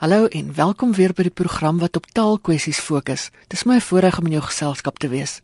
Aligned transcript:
Hallo 0.00 0.26
en 0.26 0.54
welkom 0.54 0.94
weer 0.96 1.12
by 1.12 1.26
die 1.26 1.34
program 1.36 1.76
wat 1.78 1.98
op 1.98 2.06
taalkwessies 2.16 2.78
fokus. 2.80 3.26
Dis 3.52 3.66
my 3.68 3.74
voorreg 3.84 4.16
om 4.16 4.30
in 4.30 4.38
jou 4.38 4.46
geselskap 4.46 4.96
te 4.96 5.10
wees. 5.12 5.42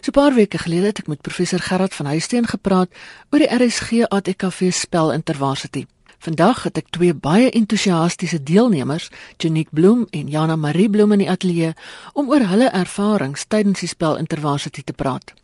So 0.00 0.10
'n 0.10 0.18
paar 0.18 0.34
weke 0.34 0.58
gelede 0.58 0.86
het 0.86 0.98
ek 0.98 1.06
met 1.06 1.20
professor 1.20 1.58
Gerard 1.58 1.94
van 1.94 2.06
Huisteen 2.06 2.46
gepraat 2.46 2.88
oor 3.30 3.38
die 3.38 3.50
RSG 3.50 4.06
ATKV 4.08 4.72
spel 4.72 5.12
Intervarsity. 5.12 5.86
Vandag 6.18 6.62
het 6.62 6.76
ek 6.76 6.90
twee 6.90 7.14
baie 7.14 7.50
entoesiastiese 7.50 8.42
deelnemers, 8.42 9.10
Janique 9.36 9.74
Bloem 9.74 10.06
en 10.10 10.28
Jana 10.28 10.56
Marie 10.56 10.90
Bloem 10.90 11.12
in 11.12 11.18
die 11.18 11.30
ateljee 11.30 11.74
om 12.12 12.30
oor 12.30 12.46
hulle 12.46 12.70
ervarings 12.70 13.44
tydens 13.44 13.80
die 13.80 13.88
spel 13.88 14.16
Intervarsity 14.16 14.82
te 14.82 14.92
praat. 14.92 15.34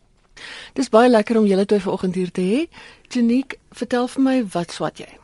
Dis 0.72 0.88
baie 0.88 1.10
lekker 1.10 1.38
om 1.38 1.46
julle 1.46 1.66
twee 1.66 1.80
vanoggend 1.80 2.14
hier 2.14 2.30
te 2.30 2.40
hê. 2.40 2.68
Janique, 3.08 3.58
vertel 3.72 4.08
vir 4.08 4.22
my 4.22 4.44
wat 4.52 4.70
swat 4.70 4.98
jy? 4.98 5.18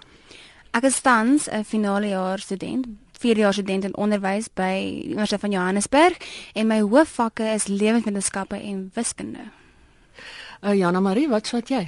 Ek 0.73 0.85
is 0.85 1.01
tans 1.01 1.49
'n 1.51 1.65
finale 1.65 2.09
jaar 2.09 2.39
student, 2.39 2.87
4 3.23 3.39
jaar 3.39 3.55
student 3.55 3.85
in 3.87 3.97
onderwys 3.97 4.49
by 4.59 4.73
die 4.83 5.13
Universiteit 5.13 5.41
van 5.41 5.55
Johannesburg 5.55 6.17
en 6.59 6.67
my 6.67 6.81
hoofvakke 6.83 7.47
is 7.55 7.69
lewenswetenskappe 7.71 8.59
en 8.59 8.91
wiskunde. 8.95 9.45
Uh, 10.63 10.75
Jana 10.75 11.01
Marie, 11.01 11.29
wat 11.31 11.47
swat 11.47 11.71
jy? 11.71 11.85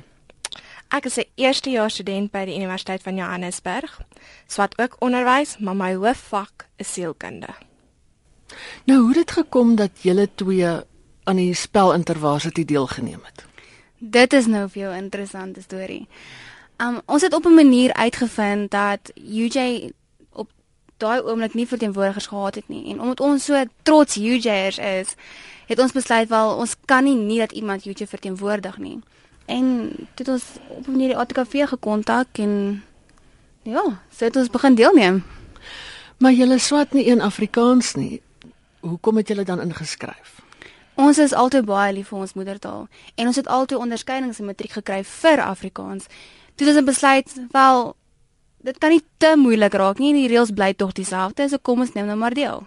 Ek 0.94 1.08
is 1.10 1.18
'n 1.18 1.26
eerste 1.34 1.70
jaar 1.70 1.90
student 1.90 2.30
by 2.30 2.44
die 2.44 2.54
Universiteit 2.54 3.02
van 3.02 3.16
Johannesburg. 3.16 4.00
Swat 4.46 4.78
ook 4.78 4.96
onderwys, 4.98 5.58
maar 5.58 5.76
my 5.76 5.94
hoofvak 5.94 6.68
is 6.76 6.92
sielkunde. 6.92 7.48
Nou, 8.84 8.98
hoe 9.00 9.08
het 9.08 9.16
dit 9.16 9.30
gekom 9.30 9.74
dat 9.74 9.90
julle 10.02 10.28
twee 10.34 10.66
aan 11.24 11.36
die 11.36 11.54
spel 11.54 11.94
Intervarsity 11.94 12.64
deelgeneem 12.64 13.20
het? 13.24 13.44
Dit 13.98 14.32
is 14.32 14.46
nou 14.46 14.68
vir 14.68 14.82
jou 14.82 14.94
'n 14.94 15.02
interessante 15.02 15.60
storie. 15.60 16.06
Um 16.76 17.00
ons 17.06 17.22
het 17.22 17.34
op 17.34 17.44
'n 17.44 17.54
manier 17.54 17.92
uitgevind 17.92 18.70
dat 18.70 19.12
UJ 19.14 19.90
daai 21.04 21.20
oomblik 21.20 21.54
nie 21.54 21.66
verteenwoordigers 21.68 22.30
gehad 22.32 22.58
het 22.60 22.68
nie 22.72 22.84
en 22.92 23.00
omdat 23.00 23.20
ons 23.20 23.44
so 23.44 23.64
trots 23.82 24.16
UJers 24.16 24.78
is, 24.78 25.14
het 25.68 25.78
ons 25.78 25.92
besluit 25.92 26.28
wel 26.28 26.56
ons 26.56 26.76
kan 26.84 27.04
nie 27.04 27.16
nie 27.16 27.38
dat 27.38 27.52
iemand 27.52 27.86
UJ 27.86 28.06
verteenwoordig 28.06 28.78
nie. 28.78 28.98
En 29.46 29.92
dit 30.14 30.28
ons 30.28 30.44
op 30.68 30.86
'n 30.86 30.90
manier 30.90 31.08
die 31.08 31.18
ATKV 31.18 31.68
gekontak 31.68 32.38
en 32.38 32.82
ja, 33.62 33.84
so 34.16 34.24
het 34.24 34.36
ons 34.36 34.50
begin 34.50 34.74
deelneem. 34.74 35.24
Maar 36.18 36.32
julle 36.32 36.58
swat 36.58 36.92
nie 36.92 37.10
een 37.10 37.20
Afrikaans 37.20 37.94
nie. 37.94 38.22
Hoekom 38.80 39.16
het 39.16 39.28
julle 39.28 39.44
dan 39.44 39.60
ingeskryf? 39.60 40.40
Ons 40.94 41.18
is 41.18 41.32
altyd 41.32 41.64
baie 41.64 41.92
lief 41.92 42.08
vir 42.08 42.18
ons 42.18 42.32
moedertaal 42.32 42.88
en 43.14 43.26
ons 43.26 43.36
het 43.36 43.46
altyd 43.46 43.78
onderskeidings 43.78 44.38
in 44.38 44.44
matriek 44.44 44.70
gekry 44.70 45.04
vir 45.04 45.40
Afrikaans. 45.42 46.06
Toe 46.54 46.66
het 46.66 46.76
ons 46.76 46.86
besluit, 46.86 47.32
wel 47.50 47.96
dit 48.64 48.78
kan 48.80 48.94
nie 48.94 49.02
te 49.20 49.34
moeilik 49.36 49.74
raak 49.76 50.00
nie, 50.00 50.14
die 50.16 50.28
reëls 50.30 50.54
bly 50.56 50.72
tog 50.78 50.94
dieselfde, 50.96 51.48
so 51.48 51.60
kom 51.60 51.84
ons 51.84 51.92
neem 51.96 52.08
nou 52.08 52.16
maar 52.20 52.34
deel. 52.36 52.64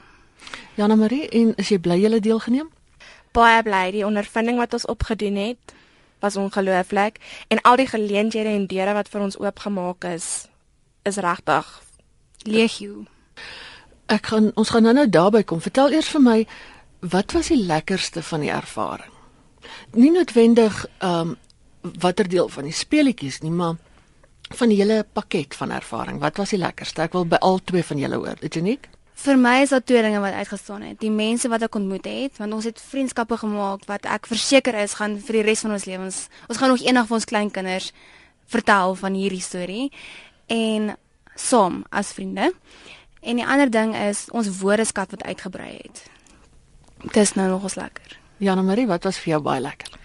Jana 0.78 0.96
Marie, 0.96 1.26
en 1.34 1.56
is 1.58 1.72
jy 1.74 1.80
bly 1.82 1.98
jy 1.98 2.12
het 2.14 2.26
deelgeneem? 2.26 2.70
Baie 3.34 3.64
bly, 3.66 3.84
die 3.96 4.06
ondervinding 4.06 4.62
wat 4.62 4.78
ons 4.78 4.86
opgedoen 4.90 5.40
het 5.42 5.74
was 6.20 6.38
ongelooflik 6.38 7.20
en 7.54 7.62
al 7.62 7.78
die 7.78 7.88
geleenthede 7.88 8.50
en 8.50 8.66
deure 8.70 8.96
wat 8.98 9.10
vir 9.14 9.22
ons 9.22 9.38
oopgemaak 9.38 10.08
is 10.10 10.48
is 11.06 11.20
regtig 11.22 11.68
legio. 12.44 13.06
Ek 14.10 14.32
gaan 14.32 14.50
ons 14.56 14.72
gaan 14.74 14.84
nou-nou 14.88 15.06
daarby 15.10 15.44
kom. 15.44 15.62
Vertel 15.62 15.94
eers 15.94 16.10
vir 16.10 16.24
my 16.24 16.38
wat 17.00 17.36
was 17.38 17.52
die 17.54 17.60
lekkerste 17.62 18.24
van 18.26 18.42
die 18.44 18.52
ervaring? 18.52 19.14
Nie 19.94 20.12
noodwendig 20.12 20.86
ehm 20.98 21.36
um, 21.36 21.36
watter 22.02 22.28
deel 22.28 22.50
van 22.50 22.66
die 22.68 22.76
speletjies 22.76 23.40
nie, 23.46 23.52
maar 23.54 23.78
van 24.56 24.70
die 24.72 24.78
hele 24.80 25.04
pakket 25.14 25.56
van 25.56 25.72
ervaring. 25.72 26.20
Wat 26.20 26.38
was 26.38 26.54
die 26.56 26.62
lekkerste? 26.62 27.02
Ek 27.02 27.16
wil 27.18 27.26
by 27.26 27.40
al 27.44 27.60
twee 27.64 27.84
van 27.84 28.00
julle 28.00 28.20
hoor. 28.22 28.40
Dit 28.40 28.56
uniek? 28.56 28.88
Vir 29.18 29.40
my 29.42 29.56
is 29.64 29.72
daar 29.74 29.84
twee 29.84 30.02
dinge 30.06 30.20
wat 30.22 30.34
uitgestaan 30.34 30.84
het. 30.86 31.00
Die 31.02 31.12
mense 31.12 31.50
wat 31.50 31.66
ek 31.66 31.76
ontmoet 31.76 32.06
het, 32.06 32.38
want 32.38 32.54
ons 32.54 32.68
het 32.70 32.82
vriendskappe 32.82 33.40
gemaak 33.42 33.88
wat 33.90 34.06
ek 34.06 34.30
verseker 34.30 34.78
is 34.78 34.94
gaan 35.00 35.18
vir 35.18 35.40
die 35.40 35.46
res 35.48 35.66
van 35.66 35.74
ons 35.74 35.88
lewens. 35.90 36.20
Ons 36.48 36.62
gaan 36.62 36.70
nog 36.70 36.86
eendag 36.86 37.10
vir 37.10 37.18
ons 37.18 37.26
kleinkinders 37.26 37.90
vertel 38.48 38.96
van 38.96 39.18
hierdie 39.18 39.42
storie 39.42 39.90
en 40.54 40.94
saam 41.36 41.82
as 41.90 42.14
vriende. 42.14 42.52
En 43.26 43.42
die 43.42 43.46
ander 43.46 43.72
ding 43.74 43.96
is 43.98 44.28
ons 44.32 44.52
woordeskat 44.62 45.18
wat 45.18 45.26
uitgebrei 45.26 45.74
het. 45.82 46.06
Dis 47.18 47.34
nou 47.34 47.50
nog 47.50 47.66
ons 47.66 47.76
lekker. 47.76 48.20
Jana 48.38 48.62
Marie, 48.62 48.86
wat 48.88 49.04
was 49.04 49.18
vir 49.18 49.36
jou 49.36 49.42
baie 49.50 49.62
lekker? 49.66 49.97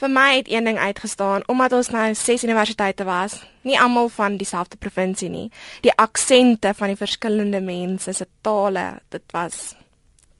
Vir 0.00 0.08
my 0.08 0.36
het 0.38 0.48
een 0.48 0.64
ding 0.64 0.78
uitgestaan 0.78 1.42
omdat 1.46 1.72
ons 1.76 1.90
nou 1.92 2.14
ses 2.16 2.44
universiteite 2.44 3.04
was, 3.04 3.34
nie 3.68 3.76
almal 3.80 4.08
van 4.08 4.38
dieselfde 4.40 4.78
provinsie 4.80 5.28
nie. 5.28 5.50
Die 5.84 5.92
aksente 5.92 6.72
van 6.74 6.88
die 6.88 6.96
verskillende 6.96 7.60
mense 7.60 8.12
se 8.16 8.26
tale, 8.40 9.02
dit 9.12 9.24
was 9.36 9.74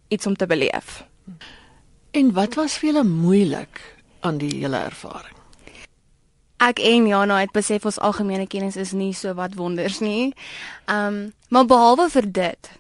iets 0.09 0.26
om 0.26 0.37
te 0.37 0.47
beleef. 0.47 1.03
En 2.10 2.32
wat 2.32 2.56
was 2.56 2.78
vir 2.81 2.93
julle 2.93 3.04
moeilik 3.04 3.82
aan 4.21 4.41
die 4.41 4.54
hele 4.62 4.81
ervaring? 4.81 5.37
Ek 6.60 6.81
en 6.84 7.06
Jana 7.09 7.38
het 7.41 7.53
besef 7.53 7.84
ons 7.84 8.00
algemene 8.00 8.47
kennis 8.48 8.77
is 8.81 8.94
nie 8.97 9.12
so 9.16 9.34
wat 9.37 9.54
wonders 9.60 10.00
nie. 10.00 10.32
Um 10.88 11.32
maar 11.48 11.66
behalwe 11.66 12.09
vir 12.12 12.32
dit, 12.32 12.72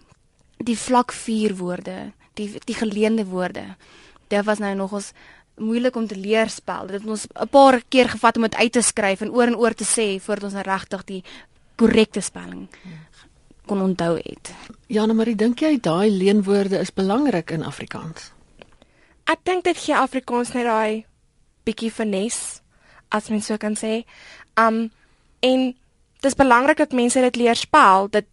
die 0.56 0.78
vlak 0.78 1.12
4 1.12 1.56
woorde, 1.60 2.12
die 2.40 2.48
die 2.64 2.76
geleende 2.76 3.26
woorde. 3.28 3.74
Dit 4.30 4.44
was 4.44 4.58
nou 4.62 4.74
nog 4.74 4.92
ons 4.92 5.12
moeilik 5.60 5.96
om 5.96 6.06
te 6.08 6.16
leer 6.16 6.50
spel. 6.50 6.88
Dit 6.88 7.00
het 7.00 7.10
ons 7.10 7.26
'n 7.28 7.48
paar 7.48 7.82
keer 7.88 8.08
gevat 8.08 8.36
om 8.36 8.42
dit 8.42 8.54
uit 8.54 8.72
te 8.72 8.82
skryf 8.82 9.20
en 9.20 9.32
oor 9.32 9.46
en 9.46 9.56
oor 9.56 9.74
te 9.74 9.84
sê 9.84 10.20
voordat 10.20 10.44
ons 10.44 10.62
regtig 10.62 11.04
die 11.04 11.24
korrekte 11.76 12.20
spelling 12.20 12.68
kon 13.70 13.82
onthou 13.82 14.16
het. 14.16 14.50
Jana 14.86 15.14
Marie, 15.14 15.36
dink 15.38 15.60
jy 15.62 15.76
daai 15.80 16.10
leenwoorde 16.10 16.80
is 16.82 16.90
belangrik 16.90 17.52
in 17.54 17.62
Afrikaans? 17.62 18.32
Ek 19.30 19.44
dink 19.46 19.64
dit 19.64 19.78
gee 19.78 19.94
Afrikaans 19.94 20.50
net 20.56 20.66
daai 20.66 21.04
bietjie 21.68 21.92
finesse 21.94 22.64
as 23.14 23.28
mens 23.30 23.46
so 23.46 23.58
kan 23.62 23.76
sê. 23.78 24.02
Um 24.58 24.88
en 25.46 25.74
dis 26.20 26.36
belangrik 26.36 26.82
dat 26.82 26.92
mense 26.92 27.20
dit 27.20 27.36
leer 27.36 27.56
spel. 27.56 28.10
Dit 28.10 28.26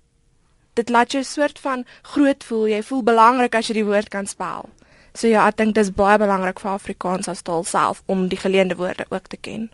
dit 0.78 0.90
laat 0.90 1.12
jou 1.12 1.24
soort 1.26 1.60
van 1.60 1.86
groot 2.14 2.44
voel. 2.44 2.68
Jy 2.74 2.82
voel 2.90 3.04
belangrik 3.04 3.56
as 3.58 3.70
jy 3.70 3.80
die 3.80 3.88
woord 3.88 4.10
kan 4.14 4.28
spel. 4.30 4.70
So 5.18 5.26
ja, 5.26 5.48
ek 5.50 5.58
dink 5.58 5.74
dit 5.74 5.82
is 5.82 5.96
baie 5.98 6.20
belangrik 6.22 6.60
vir 6.62 6.76
Afrikaans 6.76 7.30
as 7.32 7.42
taal 7.42 7.64
self 7.66 8.04
om 8.06 8.28
die 8.30 8.38
geleende 8.38 8.78
woorde 8.78 9.08
ook 9.10 9.32
te 9.32 9.40
ken. 9.42 9.70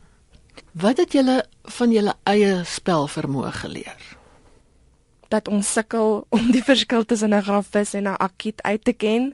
Wat 0.79 1.01
het 1.01 1.11
julle 1.17 1.41
van 1.77 1.91
julle 1.91 2.13
eie 2.29 2.61
spel 2.69 3.09
vermoë 3.11 3.51
geleer? 3.57 4.05
Dat 5.33 5.51
ons 5.51 5.73
sukkel 5.75 6.23
om 6.37 6.47
die 6.55 6.63
verskil 6.63 7.03
tussen 7.03 7.35
'n 7.35 7.43
grafis 7.43 7.93
en 7.93 8.07
'n 8.07 8.15
akiet 8.27 8.61
uit 8.61 8.83
te 8.83 8.93
ken. 8.93 9.33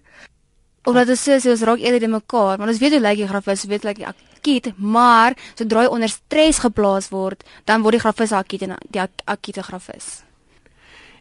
Omdat 0.83 1.07
dit 1.07 1.19
sê 1.19 1.49
ons 1.49 1.61
raak 1.61 1.79
eerder 1.79 2.03
in 2.03 2.17
mekaar, 2.17 2.57
want 2.57 2.69
ons 2.69 2.79
weet 2.79 2.91
hoe 2.91 3.01
lyk 3.01 3.17
die 3.17 3.27
grafis, 3.27 3.63
weet 3.63 3.83
lyk 3.83 3.97
die 4.01 4.07
akiet, 4.07 4.73
maar 4.77 5.37
sodra 5.53 5.81
hy 5.81 5.87
onder 5.87 6.09
stres 6.09 6.59
geplaas 6.59 7.09
word, 7.09 7.43
dan 7.65 7.81
word 7.81 7.91
die 7.91 8.05
grafis 8.05 8.31
akiet 8.31 8.61
en 8.61 8.77
die 8.89 9.01
akiete 9.25 9.61
grafis. 9.61 10.23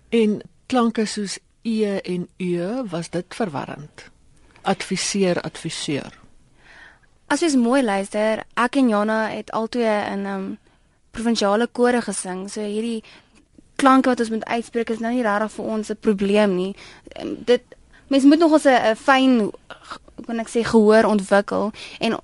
En 0.08 0.40
klanke 0.66 1.04
soos 1.04 1.38
e 1.62 2.00
en 2.00 2.28
u, 2.38 2.84
was 2.88 3.10
dit 3.10 3.34
verwarrend? 3.34 4.08
Adviseer 4.68 5.40
adviseer. 5.42 6.12
As 7.28 7.42
jy 7.44 7.50
mooi 7.60 7.82
luister, 7.84 8.44
ek 8.56 8.78
en 8.80 8.88
Jana 8.88 9.18
het 9.32 9.50
altoe 9.56 9.84
in 9.84 10.26
um, 10.26 10.46
provinsiale 11.12 11.66
kore 11.66 12.00
gesing. 12.04 12.46
So 12.48 12.64
hierdie 12.64 13.02
klanke 13.78 14.10
wat 14.10 14.22
ons 14.24 14.32
moet 14.32 14.46
uitspreek 14.48 14.90
is 14.94 15.02
nou 15.04 15.12
nie 15.14 15.26
regtig 15.26 15.52
vir 15.56 15.64
ons 15.64 15.90
'n 15.90 16.00
probleem 16.00 16.56
nie. 16.56 16.72
Um, 17.20 17.36
dit 17.44 17.62
mens 18.08 18.24
moet 18.24 18.38
nog 18.38 18.56
'n 18.64 18.96
fyn 18.96 19.52
kan 20.26 20.40
ek 20.40 20.48
sê 20.48 20.64
gehoor 20.64 21.04
ontwikkel 21.04 21.70
en 22.00 22.18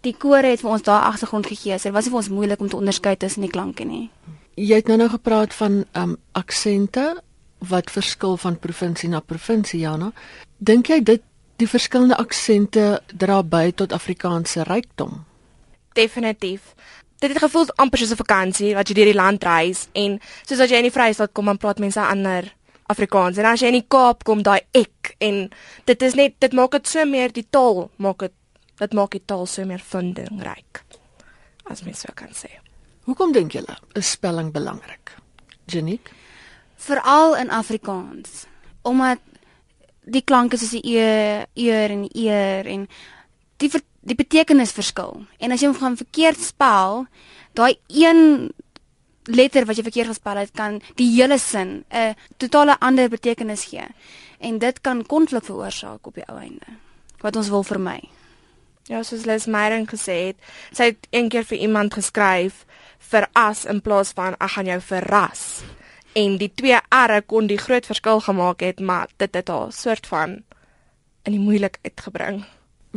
die 0.00 0.14
kore 0.14 0.46
het 0.46 0.60
vir 0.60 0.70
ons 0.70 0.82
daai 0.82 1.02
agtergrond 1.02 1.46
gegee. 1.46 1.78
So 1.78 1.88
dit 1.88 1.92
was 1.92 2.04
nie 2.04 2.10
vir 2.10 2.22
ons 2.22 2.28
moeilik 2.28 2.60
om 2.60 2.68
te 2.68 2.76
onderskei 2.76 3.16
tussen 3.16 3.42
die 3.42 3.50
klanke 3.50 3.84
nie. 3.84 4.10
Jy 4.54 4.74
het 4.74 4.86
nou 4.86 4.96
nou 4.96 5.08
gepraat 5.08 5.54
van 5.54 5.84
um 5.92 6.16
aksente 6.32 7.22
wat 7.58 7.90
verskil 7.90 8.36
van 8.36 8.58
provinsie 8.58 9.08
na 9.08 9.20
provinsie, 9.20 9.80
Jana. 9.80 10.12
Dink 10.58 10.86
jy 10.86 11.00
dit 11.02 11.22
die 11.56 11.68
verskillende 11.68 12.18
aksente 12.20 13.00
dra 13.12 13.40
by 13.42 13.70
tot 13.72 13.92
Afrikaanse 13.92 14.66
rykdom. 14.68 15.24
Definitief. 15.96 16.74
Dit 17.18 17.32
het 17.32 17.40
gevoel 17.40 17.66
amper 17.80 17.98
soos 17.98 18.12
'n 18.12 18.22
vakansie 18.24 18.74
wat 18.74 18.88
jy 18.88 18.94
deur 18.94 19.12
die 19.12 19.20
land 19.22 19.44
reis 19.44 19.88
en 19.92 20.20
soos 20.46 20.60
as 20.60 20.70
jy 20.70 20.76
in 20.76 20.90
die 20.90 20.92
Vrystaat 20.92 21.32
kom 21.32 21.48
en 21.48 21.58
praat 21.58 21.78
mense 21.78 22.00
ander 22.00 22.52
Afrikaans 22.86 23.38
en 23.38 23.44
as 23.44 23.60
jy 23.60 23.66
in 23.66 23.80
die 23.80 23.88
Kaap 23.88 24.24
kom 24.24 24.42
daai 24.42 24.60
ek 24.74 25.16
en 25.18 25.50
dit 25.84 26.02
is 26.02 26.14
net 26.14 26.34
dit 26.38 26.52
maak 26.52 26.70
dit 26.70 26.86
so 26.86 27.04
meer 27.04 27.32
die 27.32 27.46
taal 27.50 27.90
maak 27.96 28.18
dit 28.18 28.32
dit 28.78 28.92
maak 28.92 29.10
die 29.10 29.24
taal 29.26 29.46
so 29.46 29.64
meer 29.64 29.82
vindingryk 29.92 30.82
as 31.64 31.82
mens 31.82 32.00
so 32.00 32.12
kan 32.14 32.28
sê. 32.28 32.50
Hoekom 33.06 33.32
dink 33.32 33.52
julle 33.52 33.76
is 33.94 34.10
spelling 34.10 34.52
belangrik? 34.52 35.16
Janiek? 35.66 36.10
Veral 36.76 37.36
in 37.36 37.50
Afrikaans 37.50 38.46
omdat 38.82 39.18
die 40.06 40.22
klanke 40.22 40.58
soos 40.58 40.74
die 40.76 40.96
e, 40.96 41.44
eer 41.58 41.90
en 41.90 42.06
eer 42.14 42.66
en 42.70 42.86
die 43.62 43.70
die 44.06 44.14
betekenis 44.14 44.70
verskil. 44.70 45.24
En 45.42 45.50
as 45.50 45.62
jy 45.62 45.66
hom 45.72 45.80
gaan 45.80 45.98
verkeerd 45.98 46.38
spel, 46.38 47.06
daai 47.58 47.74
een 47.90 48.52
letter 49.26 49.66
wat 49.66 49.78
jy 49.78 49.82
verkeerd 49.82 50.12
gespel 50.12 50.38
het 50.38 50.52
kan 50.54 50.78
die 51.00 51.08
hele 51.16 51.38
sin 51.38 51.84
'n 51.90 52.14
totale 52.36 52.76
ander 52.78 53.08
betekenis 53.08 53.64
gee. 53.64 53.86
En 54.38 54.58
dit 54.58 54.80
kan 54.80 55.06
konflik 55.06 55.44
veroorsaak 55.44 56.06
op 56.06 56.14
die 56.14 56.28
ou 56.28 56.38
einde. 56.38 56.66
Wat 57.18 57.36
ons 57.36 57.48
wil 57.48 57.62
vermy. 57.62 58.00
Ja, 58.86 59.02
soos 59.02 59.24
Les 59.24 59.46
Meyering 59.46 59.88
gesê 59.88 60.26
het, 60.26 60.36
sy 60.72 60.84
het 60.84 61.06
een 61.10 61.28
keer 61.28 61.44
vir 61.44 61.58
iemand 61.58 61.94
geskryf 61.94 62.64
vir 62.98 63.28
as 63.32 63.64
in 63.64 63.80
plaas 63.80 64.12
van 64.12 64.34
ek 64.38 64.50
gaan 64.50 64.66
jou 64.66 64.80
verras. 64.80 65.62
En 66.16 66.38
die 66.40 66.48
twee 66.54 66.78
R'e 66.88 67.20
kon 67.28 67.48
die 67.50 67.60
groot 67.60 67.86
verskil 67.86 68.22
gemaak 68.24 68.62
het, 68.64 68.80
maar 68.80 69.10
dit 69.20 69.34
het 69.36 69.48
haar 69.52 69.72
soort 69.72 70.06
van 70.08 70.38
in 71.26 71.34
die 71.34 71.42
moeilikheid 71.42 72.00
gebring. 72.00 72.44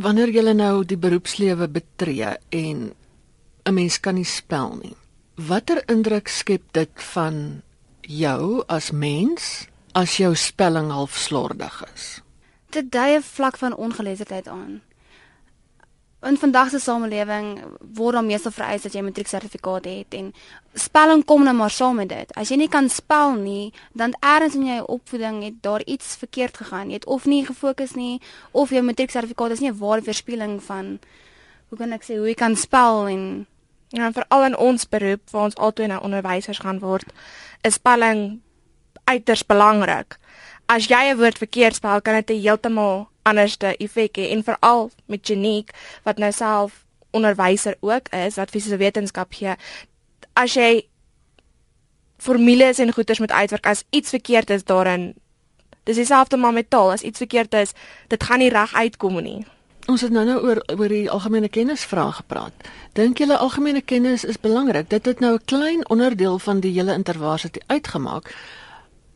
Wanneer 0.00 0.32
jy 0.32 0.54
nou 0.56 0.84
die 0.88 0.96
beroepslewe 0.96 1.68
betree 1.68 2.36
en 2.48 2.94
'n 3.64 3.74
mens 3.74 4.00
kan 4.00 4.14
nie 4.14 4.24
spel 4.24 4.76
nie. 4.82 4.96
Watter 5.34 5.82
indruk 5.88 6.28
skep 6.28 6.62
dit 6.72 6.90
van 7.12 7.62
jou 8.00 8.62
as 8.66 8.90
mens 8.90 9.66
as 9.92 10.16
jou 10.16 10.34
spelling 10.34 10.90
half 10.90 11.16
slordig 11.16 11.84
is? 11.94 12.22
Dit 12.70 12.90
dui 12.90 13.16
'n 13.16 13.22
vlak 13.22 13.56
van 13.56 13.76
ongeletterdheid 13.76 14.48
aan. 14.48 14.80
In 16.22 16.36
vandag 16.36 16.68
se 16.68 16.78
samelewing 16.78 17.62
word 17.96 18.14
daar 18.14 18.24
meestal 18.24 18.52
vereis 18.52 18.82
dat 18.82 18.92
jy 18.92 19.00
'n 19.00 19.04
matrieksertifikaat 19.04 19.84
het 19.84 20.14
en 20.14 20.34
spelling 20.74 21.24
kom 21.24 21.44
nou 21.44 21.54
maar 21.54 21.70
saam 21.70 21.96
met 21.96 22.08
dit. 22.08 22.34
As 22.34 22.48
jy 22.48 22.56
nie 22.56 22.68
kan 22.68 22.88
spel 22.88 23.32
nie, 23.32 23.72
dan 23.92 24.14
eers 24.20 24.54
in 24.54 24.66
jou 24.66 24.84
opvoeding 24.86 25.42
het 25.42 25.62
daar 25.62 25.82
iets 25.84 26.16
verkeerd 26.16 26.56
gegaan. 26.56 26.88
Jy 26.88 26.94
het 26.94 27.06
of 27.06 27.24
nie 27.24 27.46
gefokus 27.46 27.94
nie 27.94 28.20
of 28.50 28.70
jou 28.70 28.82
matrieksertifikaat 28.82 29.50
is 29.50 29.60
nie 29.60 29.70
'n 29.70 29.78
ware 29.78 30.00
weerspieëling 30.00 30.62
van 30.62 30.98
hoe 31.68 31.78
kan 31.78 31.92
ek 31.92 32.02
sê 32.02 32.16
hoe 32.16 32.26
jy 32.26 32.34
kan 32.34 32.56
spel 32.56 33.06
en 33.06 33.46
Ja, 33.90 34.12
veral 34.14 34.44
in 34.44 34.56
ons 34.56 34.86
beroep 34.88 35.32
waar 35.34 35.48
ons 35.48 35.56
altyd 35.58 35.88
nou 35.90 35.98
onderwysers 36.06 36.60
gaan 36.62 36.78
word, 36.78 37.08
is 37.66 37.74
spelling 37.74 38.38
uiters 39.10 39.42
belangrik. 39.46 40.14
As 40.70 40.86
jy 40.86 41.10
'n 41.10 41.18
woord 41.18 41.38
verkeerd 41.38 41.74
spel, 41.74 42.00
kan 42.00 42.14
dit 42.14 42.30
'n 42.30 42.42
heeltemal 42.42 43.08
anderste 43.22 43.76
effek 43.76 44.16
hê 44.16 44.30
en 44.30 44.44
veral 44.44 44.90
met 45.06 45.28
Unique 45.28 45.74
wat 46.02 46.18
nou 46.18 46.32
self 46.32 46.84
onderwyser 47.10 47.76
ook 47.80 48.08
is 48.08 48.34
wat 48.34 48.50
fisiese 48.50 48.76
wetenskap 48.76 49.32
gee. 49.32 49.54
As 50.32 50.54
jy 50.54 50.86
formules 52.18 52.78
en 52.78 52.92
goeters 52.92 53.18
moet 53.18 53.30
uitwerk 53.32 53.66
as 53.66 53.84
iets 53.90 54.08
verkeerd 54.08 54.50
is 54.50 54.64
daarin, 54.64 55.14
dis 55.82 55.96
dieselfde 55.96 56.36
maar 56.36 56.52
met 56.52 56.70
taal, 56.70 56.92
as 56.92 57.02
iets 57.02 57.18
verkeerd 57.18 57.54
is, 57.54 57.72
dit 58.08 58.22
gaan 58.22 58.38
nie 58.38 58.50
reg 58.50 58.74
uitkom 58.74 59.22
nie. 59.22 59.46
Ons 59.86 60.00
het 60.00 60.10
nou 60.10 60.24
nou 60.24 60.38
oor 60.42 60.62
oor 60.78 60.88
die 60.88 61.10
algemene 61.10 61.48
kennis 61.48 61.84
vrae 61.84 62.12
gepraat. 62.12 62.52
Dink 62.92 63.18
julle 63.18 63.36
algemene 63.36 63.80
kennis 63.80 64.24
is 64.24 64.40
belangrik? 64.40 64.90
Dit 64.90 65.06
het 65.06 65.20
nou 65.20 65.34
'n 65.34 65.44
klein 65.44 65.88
onderdeel 65.88 66.38
van 66.38 66.60
die 66.60 66.72
hele 66.72 66.92
intervarsiteit 66.92 67.64
uitgemaak, 67.66 68.34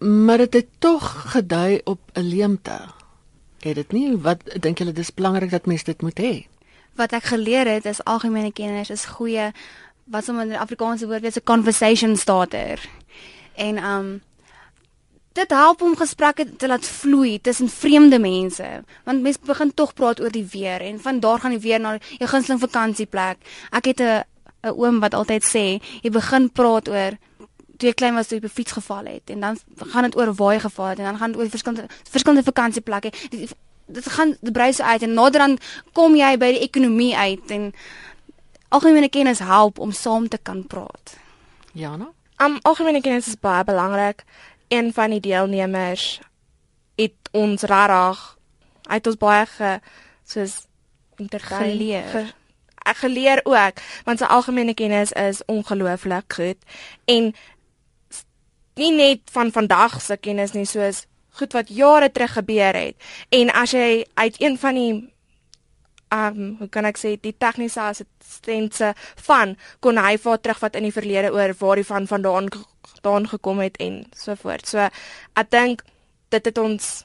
maar 0.04 0.38
dit 0.38 0.52
het 0.52 0.66
tog 0.78 1.32
gedui 1.32 1.80
op 1.84 2.00
'n 2.12 2.20
leemte. 2.20 2.80
Het 3.60 3.74
dit 3.74 3.92
nie? 3.92 4.16
Wat 4.16 4.38
dink 4.60 4.78
julle 4.78 4.92
dis 4.92 5.14
belangrik 5.14 5.50
dat 5.50 5.66
mense 5.66 5.84
dit 5.84 6.02
moet 6.02 6.18
hê? 6.20 6.46
Wat 6.94 7.12
ek 7.12 7.24
geleer 7.24 7.66
het 7.66 7.84
is 7.84 8.04
algemene 8.04 8.52
kennis 8.52 8.90
is 8.90 9.04
goeie 9.04 9.52
wat 10.04 10.24
sommer 10.24 10.42
in 10.42 10.48
die 10.48 10.58
Afrikaanse 10.58 11.06
woord 11.06 11.20
wees 11.20 11.36
'n 11.36 11.44
conversation 11.44 12.16
starter. 12.16 12.88
En 13.54 13.84
um 13.84 14.22
dit 15.32 15.50
help 15.50 15.82
om 15.82 15.96
gesprekke 15.96 16.56
te 16.56 16.66
laat 16.66 16.86
vloei 16.86 17.40
tussen 17.40 17.68
vreemde 17.68 18.18
mense 18.18 18.84
want 19.04 19.22
mense 19.22 19.38
begin 19.46 19.74
tog 19.74 19.94
praat 19.94 20.20
oor 20.20 20.30
die 20.30 20.46
weer 20.52 20.80
en 20.80 21.00
van 21.00 21.20
daar 21.20 21.40
gaan 21.40 21.50
die 21.50 21.64
weer 21.64 21.80
na 21.80 21.96
jou 22.18 22.28
gunsteling 22.30 22.60
vakansieplek 22.62 23.36
ek 23.70 23.84
het 23.84 24.00
'n 24.00 24.22
'n 24.62 24.76
oom 24.78 25.00
wat 25.00 25.14
altyd 25.14 25.44
sê 25.44 25.82
jy 26.02 26.10
begin 26.10 26.50
praat 26.50 26.88
oor 26.88 27.18
toe 27.76 27.88
jy 27.88 27.94
klein 27.94 28.14
was 28.14 28.26
toe 28.30 28.38
jy 28.38 28.44
op 28.46 28.56
fiets 28.56 28.72
geval 28.72 29.04
het 29.04 29.30
en 29.30 29.40
dan 29.40 29.58
gaan 29.76 30.02
dit 30.08 30.16
oor 30.16 30.34
waar 30.34 30.54
jy 30.54 30.60
geval 30.60 30.86
het 30.86 30.98
en 30.98 31.04
dan 31.04 31.18
gaan 31.18 31.32
dit 31.32 31.40
oor 31.40 31.50
verskillende 31.50 31.86
verskillende 32.10 32.44
vakansieplekke 32.44 33.12
dit, 33.30 33.54
dit 33.86 34.08
gaan 34.16 34.36
die 34.40 34.52
breise 34.52 34.84
uit 34.84 35.02
en 35.02 35.14
nader 35.14 35.40
dan 35.40 35.58
kom 35.92 36.16
jy 36.16 36.36
by 36.40 36.52
die 36.56 36.64
ekonomie 36.68 37.16
uit 37.16 37.50
en 37.50 37.72
algemene 38.74 39.08
kennis 39.08 39.38
help 39.38 39.78
om 39.78 39.92
saam 39.92 40.28
te 40.28 40.38
kan 40.42 40.66
praat. 40.66 41.16
Jana? 41.72 42.10
Um 42.42 42.58
algemene 42.62 43.00
kennis 43.00 43.28
is 43.30 43.38
baie 43.38 43.64
belangrik. 43.64 44.24
Een 44.68 44.92
van 44.92 45.10
die 45.10 45.20
deelnemers 45.20 46.20
het 46.98 47.14
ons 47.30 47.62
rarig 47.62 48.22
uit 48.82 49.06
ons 49.06 49.16
baie 49.16 49.46
ge 49.46 49.78
soos 50.26 50.64
Geleer. 51.14 52.08
Ge, 52.10 52.24
ek 52.84 52.96
geleer 53.04 53.40
ook 53.46 53.78
want 54.04 54.18
sy 54.18 54.26
algemene 54.26 54.74
kennis 54.74 55.12
is 55.12 55.44
ongelooflik 55.46 56.32
goed. 56.34 56.58
En 57.06 57.30
nie 58.80 58.92
net 58.92 59.20
van 59.32 59.52
vandag 59.52 60.00
se 60.02 60.16
kennis 60.16 60.54
nie 60.54 60.66
soos 60.66 61.04
goed 61.38 61.52
wat 61.52 61.68
jare 61.68 62.10
terug 62.12 62.32
gebeur 62.38 62.76
het 62.78 62.96
en 63.30 63.50
as 63.50 63.74
jy 63.74 64.04
uit 64.14 64.40
een 64.42 64.58
van 64.58 64.74
die 64.74 64.94
um 66.14 66.56
hoe 66.58 66.68
kan 66.68 66.86
ek 66.88 66.98
sê 67.00 67.14
die 67.20 67.34
tegniese 67.38 67.80
assistense 67.82 68.92
van 69.26 69.56
kon 69.84 69.98
hy 69.98 70.16
vir 70.20 70.34
haar 70.34 70.42
terugvat 70.42 70.78
in 70.78 70.86
die 70.88 70.94
verlede 70.94 71.32
oor 71.34 71.54
waar 71.60 71.80
die 71.80 71.88
van 71.88 72.06
vandaan 72.10 72.50
vandaan 73.04 73.26
gekom 73.28 73.58
het 73.60 73.76
en 73.82 74.04
so 74.16 74.34
voort. 74.34 74.66
So 74.66 74.88
ek 75.36 75.50
dink 75.50 75.84
dit 76.30 76.44
het 76.44 76.58
ons 76.58 77.04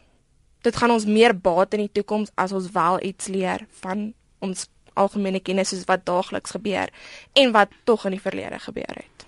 dit 0.63 0.75
gaan 0.75 0.91
ons 0.91 1.05
meer 1.05 1.33
baat 1.33 1.73
in 1.73 1.85
die 1.87 1.93
toekoms 1.99 2.31
as 2.35 2.51
ons 2.51 2.71
wel 2.75 2.99
iets 3.11 3.27
leer 3.27 3.65
van 3.81 4.13
ons 4.39 4.67
algemene 4.99 5.39
kennis 5.39 5.71
soos 5.71 5.87
wat 5.87 6.05
daagliks 6.05 6.55
gebeur 6.55 6.91
en 7.33 7.53
wat 7.55 7.71
tog 7.85 8.05
in 8.05 8.17
die 8.17 8.23
verlede 8.23 8.59
gebeur 8.59 8.99
het. 8.99 9.25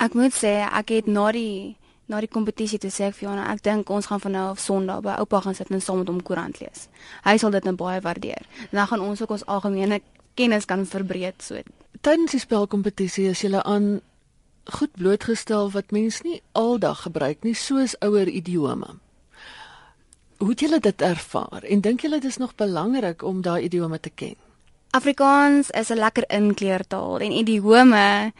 Ek 0.00 0.16
moet 0.16 0.32
sê 0.32 0.60
ek 0.64 0.94
het 0.96 1.06
na 1.06 1.28
die 1.36 1.76
na 2.10 2.20
die 2.20 2.30
kompetisie 2.30 2.80
toe 2.82 2.90
sê 2.90 3.08
ek 3.08 3.16
vir 3.20 3.28
Jana, 3.28 3.46
ek 3.54 3.62
dink 3.62 3.90
ons 3.94 4.08
gaan 4.10 4.20
van 4.20 4.34
nou 4.34 4.46
af 4.50 4.60
Sondag 4.62 5.04
by 5.06 5.16
oupa 5.22 5.40
gaan 5.44 5.54
sit 5.54 5.70
en 5.70 5.82
saam 5.82 6.02
met 6.02 6.10
hom 6.10 6.22
koerant 6.26 6.58
lees. 6.60 6.88
Hy 7.24 7.36
sal 7.38 7.54
dit 7.54 7.66
nou 7.68 7.76
baie 7.78 8.02
waardeer. 8.02 8.48
Dan 8.74 8.90
gaan 8.90 9.04
ons 9.04 9.22
ook 9.22 9.36
ons 9.36 9.46
algemene 9.46 10.00
kennis 10.34 10.66
kan 10.66 10.86
verbreed 10.86 11.42
so. 11.42 11.62
Tydens 12.00 12.34
die 12.34 12.42
spelkompetisie 12.42 13.28
is 13.30 13.42
jy 13.44 13.54
aan 13.60 14.00
goed 14.70 14.92
blootgestel 14.98 15.70
wat 15.74 15.94
mense 15.94 16.24
nie 16.26 16.40
aldag 16.58 17.06
gebruik 17.06 17.44
nie, 17.46 17.54
soos 17.54 17.96
ouer 18.04 18.28
idiome. 18.28 18.98
Hoe 20.40 20.52
het 20.52 20.62
julle 20.64 20.80
dit 20.80 21.02
ervaar 21.04 21.66
en 21.68 21.82
dink 21.84 22.00
julle 22.00 22.20
dit 22.20 22.30
is 22.30 22.40
nog 22.40 22.54
belangrik 22.56 23.22
om 23.22 23.42
daai 23.44 23.68
idiome 23.68 24.00
te 24.00 24.10
ken? 24.10 24.38
Afrikaans 24.90 25.70
is 25.70 25.90
'n 25.90 25.98
lekker 25.98 26.24
inkleurtaal 26.28 27.20
en 27.20 27.32
idiome 27.32 28.32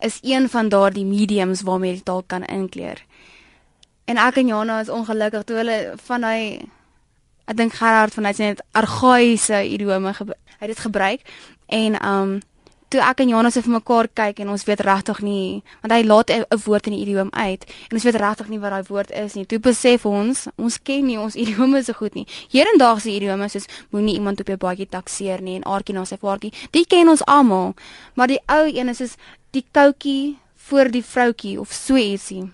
is 0.00 0.18
een 0.22 0.48
van 0.48 0.68
daardie 0.68 1.04
mediums 1.04 1.62
waarmee 1.62 1.90
jy 1.90 1.96
die 2.00 2.04
taal 2.04 2.22
kan 2.26 2.44
inkleur. 2.44 3.02
En 4.04 4.16
ek 4.16 4.36
en 4.36 4.46
Jana 4.46 4.80
is 4.80 4.88
ongelukkig 4.88 5.44
toe 5.44 5.56
hulle 5.56 5.78
van 6.06 6.24
hy 6.24 6.40
ek 7.48 7.56
dink 7.56 7.74
Gerard 7.80 8.14
van 8.14 8.28
hy 8.28 8.34
sê 8.36 8.50
net 8.52 8.62
argaïese 8.76 9.62
idiome 9.68 10.12
hy 10.12 10.26
het 10.60 10.70
dit 10.74 10.84
gebruik 10.84 11.24
en 11.66 11.98
um 12.04 12.38
toe 12.88 13.00
ek 13.04 13.20
en 13.20 13.28
Jana 13.28 13.50
se 13.52 13.60
vir 13.62 13.72
mekaar 13.72 14.08
kyk 14.16 14.40
en 14.40 14.48
ons 14.54 14.64
weet 14.64 14.80
regtig 14.80 15.20
nie 15.20 15.62
want 15.82 15.92
hy 15.92 16.02
laat 16.06 16.30
'n 16.30 16.44
woord 16.64 16.86
in 16.86 16.94
die 16.96 17.02
idiom 17.04 17.30
uit 17.32 17.64
en 17.90 17.96
ons 17.96 18.04
weet 18.04 18.16
regtig 18.16 18.48
nie 18.48 18.58
wat 18.58 18.70
daai 18.70 18.84
woord 18.88 19.10
is 19.10 19.34
nie. 19.34 19.44
Toe 19.44 19.58
besef 19.58 20.06
ons 20.06 20.48
ons 20.56 20.78
ken 20.82 21.06
nie 21.06 21.18
ons 21.18 21.36
idiome 21.42 21.82
so 21.82 21.92
goed 21.92 22.14
nie. 22.14 22.26
Hedendaagse 22.50 23.10
idiome 23.10 23.48
soos 23.48 23.66
moenie 23.90 24.14
iemand 24.14 24.40
op 24.40 24.46
jou 24.46 24.56
baadjie 24.56 24.88
takseer 24.88 25.42
nie 25.42 25.56
en 25.56 25.64
aartjie 25.64 25.94
na 25.94 26.04
sy 26.04 26.16
vaartjie, 26.16 26.52
die 26.70 26.84
ken 26.86 27.08
ons 27.08 27.24
almal. 27.26 27.74
Maar 28.14 28.28
die 28.28 28.40
ou 28.46 28.66
een 28.66 28.88
is 28.88 28.96
soos 28.96 29.16
die 29.50 29.64
koutjie 29.72 30.38
voor 30.68 30.90
die 30.90 31.04
vroutjie 31.04 31.60
of 31.60 31.72
so 31.72 31.96
ietsie. 31.96 32.50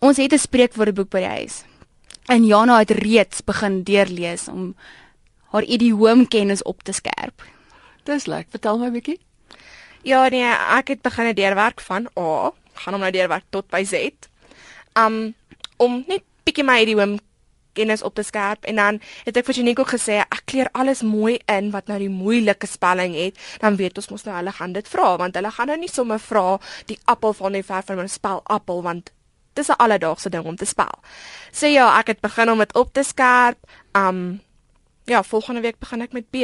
Ons 0.00 0.16
het 0.16 0.32
'n 0.32 0.38
spreekwoordeboek 0.38 1.10
by 1.10 1.18
die 1.18 1.34
huis. 1.38 1.64
En 2.26 2.44
Jana 2.44 2.78
het 2.78 2.90
reeds 2.90 3.44
begin 3.44 3.82
deurlees 3.82 4.48
om 4.48 4.74
haar 5.50 5.64
idioomkennis 5.64 6.62
op 6.62 6.82
te 6.82 6.92
skerp. 6.92 7.42
Dis 8.04 8.26
lekker. 8.26 8.50
Vertel 8.50 8.78
my 8.78 8.86
'n 8.86 8.92
bietjie. 8.92 9.20
Ja 10.02 10.28
nee, 10.28 10.48
ek 10.78 10.88
het 10.88 11.02
begin 11.02 11.34
deurwerk 11.34 11.80
van 11.80 12.08
A, 12.18 12.52
gaan 12.74 12.94
hom 12.94 13.00
nou 13.00 13.12
deurwerk 13.12 13.44
tot 13.50 13.68
by 13.68 13.84
Z. 13.84 14.12
Um 14.96 15.34
om 15.76 16.04
net 16.08 16.22
bietjie 16.44 16.64
my 16.64 16.80
idiom 16.80 17.18
kennis 17.72 18.02
op 18.02 18.14
te 18.14 18.22
skerp 18.22 18.64
en 18.64 18.76
dan 18.80 19.00
het 19.24 19.36
ek 19.36 19.46
vir 19.46 19.60
Janiko 19.60 19.84
gesê 19.84 20.20
ek 20.24 20.42
kleer 20.50 20.68
alles 20.72 21.02
mooi 21.06 21.38
in 21.46 21.70
wat 21.70 21.86
nou 21.86 21.98
die 21.98 22.10
moeilike 22.10 22.66
spelling 22.66 23.14
het, 23.14 23.38
dan 23.62 23.76
weet 23.76 23.96
ons 23.96 24.10
mos 24.10 24.24
nou 24.26 24.34
hulle 24.36 24.52
gaan 24.52 24.72
dit 24.72 24.88
vra 24.88 25.16
want 25.20 25.38
hulle 25.38 25.52
gaan 25.54 25.70
nou 25.72 25.78
nie 25.78 25.92
sommer 25.92 26.18
vra 26.18 26.58
die 26.90 26.98
appel 27.04 27.32
van 27.32 27.52
die 27.52 27.62
ver 27.62 27.86
van 27.86 28.08
spel 28.08 28.42
appel 28.44 28.82
want 28.82 29.12
dis 29.54 29.68
'n 29.68 29.78
alledaagse 29.78 30.30
ding 30.30 30.44
om 30.44 30.56
te 30.56 30.64
spel. 30.64 30.94
So 31.52 31.66
ja, 31.66 31.98
ek 31.98 32.06
het 32.06 32.20
begin 32.20 32.50
om 32.50 32.58
dit 32.58 32.74
op 32.74 32.92
te 32.92 33.02
skerp. 33.02 33.58
Um 33.94 34.40
ja, 35.04 35.22
volgende 35.22 35.60
week 35.60 35.78
begin 35.78 36.02
ek 36.02 36.12
met 36.12 36.30
B. 36.30 36.36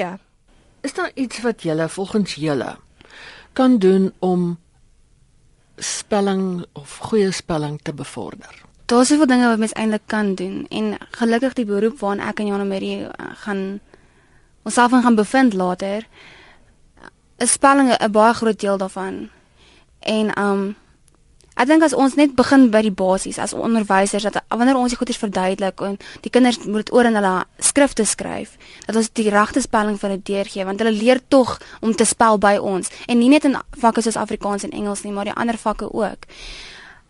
Is 0.87 0.95
daar 0.95 1.11
iets 1.15 1.41
wat 1.43 1.63
julle 1.63 1.89
volgens 1.89 2.35
julle 2.35 2.77
kan 3.53 3.79
doen 3.79 4.13
om 4.19 4.59
spelling 5.77 6.67
of 6.73 6.97
goeie 6.97 7.33
spelling 7.33 7.81
te 7.83 7.95
bevorder? 7.95 8.63
Daar's 8.85 9.09
soveel 9.09 9.27
dinge 9.27 9.49
wat 9.49 9.59
mens 9.59 9.73
eintlik 9.73 10.07
kan 10.07 10.35
doen 10.35 10.67
en 10.69 10.95
gelukkig 11.11 11.57
die 11.59 11.67
beroep 11.67 11.99
waarna 11.99 12.29
ek 12.31 12.39
en 12.39 12.53
Jana 12.53 12.65
Marie 12.65 13.01
uh, 13.03 13.11
gaan 13.43 13.81
onsself 14.63 14.95
gaan 14.95 15.19
bevind 15.19 15.59
later 15.59 16.07
is 17.43 17.53
spelling 17.59 17.91
'n 17.91 18.11
baie 18.11 18.35
groot 18.35 18.61
deel 18.61 18.79
daarvan. 18.79 19.29
En 19.99 20.39
um 20.39 20.77
ek 21.57 21.69
dink 21.71 21.83
as 21.83 21.95
ons 21.97 22.15
net 22.21 22.35
begin 22.37 22.69
by 22.71 22.83
die 22.85 22.93
basies 22.93 23.39
as 23.41 23.55
onderwysers 23.57 24.27
dat 24.29 24.43
wanneer 24.53 24.77
ons 24.77 24.93
die 24.93 24.99
goeders 25.01 25.21
verduidelik 25.21 25.81
en 25.81 25.97
die 26.25 26.31
kinders 26.31 26.61
moet 26.67 26.85
dit 26.85 26.93
oor 26.93 27.09
in 27.09 27.17
hulle 27.17 27.35
skrifte 27.59 28.05
skryf, 28.05 28.59
dat 28.87 28.97
ons 29.01 29.09
die 29.17 29.31
regte 29.33 29.63
spelling 29.65 29.97
vir 29.97 30.11
hulle 30.11 30.23
deurgee 30.31 30.69
want 30.69 30.85
hulle 30.85 30.93
leer 30.93 31.21
tog 31.33 31.57
om 31.81 31.95
te 31.97 32.05
spel 32.05 32.37
by 32.39 32.57
ons 32.61 32.93
en 33.09 33.19
nie 33.19 33.33
net 33.33 33.49
in 33.49 33.57
vakke 33.81 34.05
soos 34.05 34.21
Afrikaans 34.21 34.69
en 34.69 34.77
Engels 34.77 35.05
nie, 35.05 35.15
maar 35.17 35.29
die 35.29 35.37
ander 35.37 35.57
vakke 35.57 35.89
ook. 35.89 36.29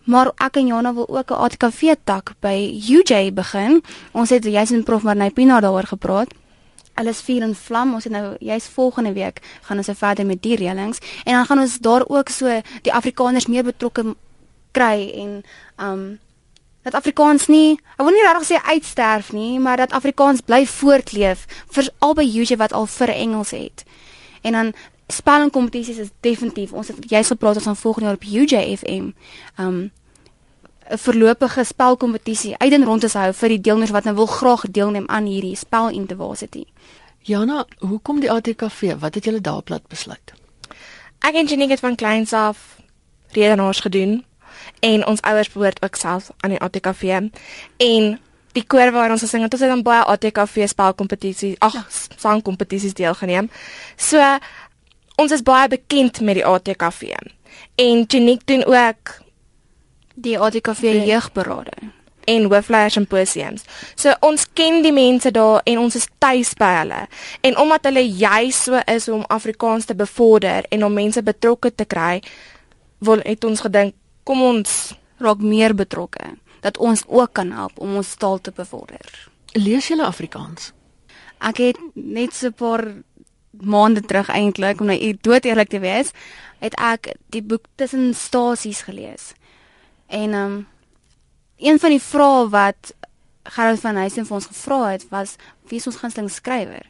Maar 0.07 0.31
ek 0.39 0.61
en 0.61 0.69
Jana 0.71 0.95
wil 0.95 1.09
ook 1.09 1.31
'n 1.31 1.35
ATKV 1.35 1.95
tak 2.05 2.35
by 2.41 2.71
UJ 2.89 3.33
begin. 3.35 3.83
Ons 4.13 4.31
het 4.31 4.45
jy's 4.45 4.71
in 4.71 4.85
Prof 4.85 5.03
Marnay 5.03 5.31
Pina 5.31 5.61
daaroor 5.61 5.87
gepraat. 5.87 6.31
Hulle 6.95 7.11
is 7.11 7.21
vuur 7.21 7.43
en 7.43 7.55
vlam. 7.55 7.95
Ons 7.95 8.05
het 8.05 8.13
nou 8.13 8.37
jy's 8.39 8.67
volgende 8.67 9.13
week 9.13 9.41
gaan 9.63 9.77
ons 9.77 9.89
verder 9.93 10.27
met 10.27 10.43
die 10.43 10.57
reëlings 10.57 10.99
en 11.25 11.35
dan 11.35 11.47
gaan 11.47 11.59
ons 11.59 11.79
daar 11.79 12.05
ook 12.09 12.29
so 12.29 12.61
die 12.83 12.93
Afrikaners 12.93 13.47
meer 13.47 13.65
betrokke 13.65 14.15
kry 14.77 15.11
en 15.25 15.43
um 15.81 16.07
dat 16.87 16.95
Afrikaans 16.95 17.49
nie, 17.51 17.81
ek 17.99 18.05
wil 18.07 18.15
nie 18.15 18.23
regtig 18.23 18.47
sê 18.47 18.59
uitsterf 18.63 19.33
nie, 19.35 19.57
maar 19.59 19.81
dat 19.81 19.95
Afrikaans 19.97 20.45
bly 20.47 20.61
voortleef 20.71 21.43
vir 21.75 21.89
albei 21.99 22.29
UJ 22.31 22.61
wat 22.61 22.77
al 22.79 22.87
vir 22.87 23.11
Engels 23.11 23.51
het. 23.57 23.83
En 24.47 24.55
dan 24.55 24.71
spellingkompetisies 25.11 25.99
is 26.05 26.13
definitief 26.23 26.73
ons 26.73 26.93
het 26.93 27.11
jy's 27.11 27.33
gepraat 27.35 27.59
ons 27.59 27.67
gaan 27.67 27.79
volgende 27.79 28.07
jaar 28.07 28.19
op 28.21 28.29
UJFM 28.31 29.11
um 29.59 29.91
'n 30.91 30.99
voorlopige 30.99 31.65
spelkompetisie 31.65 32.55
uit 32.59 32.73
en 32.73 32.85
rond 32.85 33.01
te 33.01 33.19
hou 33.19 33.33
vir 33.33 33.49
die 33.49 33.61
deelnemers 33.61 33.91
wat 33.91 34.05
nou 34.05 34.15
wil 34.15 34.27
graag 34.27 34.63
deelneem 34.71 35.09
aan 35.09 35.25
hierdie 35.25 35.57
spel 35.57 35.91
university. 35.91 36.65
Jana, 37.19 37.67
hoekom 37.79 38.21
die 38.21 38.31
ATKV? 38.31 38.95
Wat 38.99 39.15
het 39.15 39.25
julle 39.25 39.41
daar 39.41 39.63
plat 39.63 39.87
besluit? 39.89 40.33
Ek 41.19 41.35
en 41.35 41.47
Jenny 41.47 41.67
het 41.69 41.81
van 41.81 41.95
kleins 41.95 42.33
af 42.33 42.79
redenaars 43.35 43.81
gedoen 43.81 44.25
en 44.81 45.07
ons 45.07 45.21
ouers 45.21 45.51
behoort 45.53 45.83
ook 45.85 45.97
self 45.97 46.31
aan 46.41 46.55
die 46.57 46.61
ATKV 46.61 47.29
en 47.77 48.19
die 48.57 48.65
koor 48.65 48.93
waar 48.95 49.13
ons 49.13 49.25
gesing 49.25 49.45
het, 49.45 49.53
ons 49.53 49.63
het 49.63 49.73
dan 49.73 49.85
baie 49.85 50.05
ATKV 50.05 50.69
spelkompetisies, 50.73 51.59
ag, 51.65 51.77
sangkompetisies 52.17 52.97
deelgeneem. 52.97 53.51
So 53.97 54.23
ons 55.21 55.33
is 55.33 55.45
baie 55.45 55.69
bekend 55.69 56.21
met 56.21 56.41
die 56.41 56.47
ATKV. 56.47 57.13
En 57.81 58.05
Janiek 58.09 58.47
doen 58.49 58.65
ook 58.65 59.19
die 60.17 60.39
ATKV 60.41 61.05
jeugberade 61.05 61.93
en 62.27 62.49
hoofleiers 62.51 62.97
simposiums. 62.97 63.63
So 63.95 64.15
ons 64.27 64.47
ken 64.53 64.81
die 64.83 64.93
mense 64.95 65.31
daar 65.31 65.61
en 65.65 65.79
ons 65.85 65.99
is 65.99 66.09
tuis 66.19 66.55
by 66.59 66.73
hulle. 66.81 67.03
En 67.47 67.59
omdat 67.63 67.87
hulle 67.91 68.03
juis 68.09 68.63
so 68.67 68.81
is 68.91 69.09
om 69.13 69.25
Afrikaans 69.33 69.87
te 69.87 69.95
bevorder 69.95 70.67
en 70.71 70.85
om 70.85 70.97
mense 70.97 71.23
betrokke 71.23 71.75
te 71.75 71.87
kry, 71.87 72.19
wil 72.99 73.23
het 73.23 73.45
ons 73.45 73.63
gedink 73.63 73.95
kom 74.27 74.43
ons 74.43 74.95
raak 75.23 75.41
meer 75.41 75.75
betrokke 75.75 76.35
dat 76.65 76.81
ons 76.83 77.05
ook 77.07 77.33
kan 77.39 77.53
help 77.55 77.79
om 77.79 77.97
ons 78.01 78.15
taal 78.19 78.41
te 78.43 78.53
bevorder. 78.55 79.07
Lees 79.55 79.89
jy 79.89 80.01
Afrikaans? 80.03 80.73
Ek 81.39 81.61
het 81.63 81.79
net 81.95 82.35
so 82.35 82.49
'n 82.49 82.53
paar 82.53 82.85
maande 83.53 84.01
terug 84.01 84.29
eintlik 84.29 84.81
om 84.81 84.87
nou 84.87 85.17
dood 85.21 85.45
eerlik 85.45 85.69
te 85.69 85.79
wees, 85.79 86.13
het 86.59 86.75
ek 86.75 87.15
die 87.31 87.43
boek 87.43 87.65
tussen 87.77 88.15
stasies 88.15 88.83
gelees. 88.83 89.35
En 90.07 90.35
ehm 90.35 90.45
um, 90.45 90.67
een 91.57 91.79
van 91.79 91.91
die 91.91 92.03
vrae 92.03 92.49
wat 92.49 92.93
Gerard 93.43 93.81
van 93.81 93.97
Huysen 93.97 94.27
vir 94.27 94.35
ons 94.35 94.47
gevra 94.47 94.91
het 94.91 95.09
was 95.09 95.37
wie 95.69 95.79
is 95.79 95.87
ons 95.87 95.97
gunsteling 95.97 96.31
skrywer? 96.31 96.85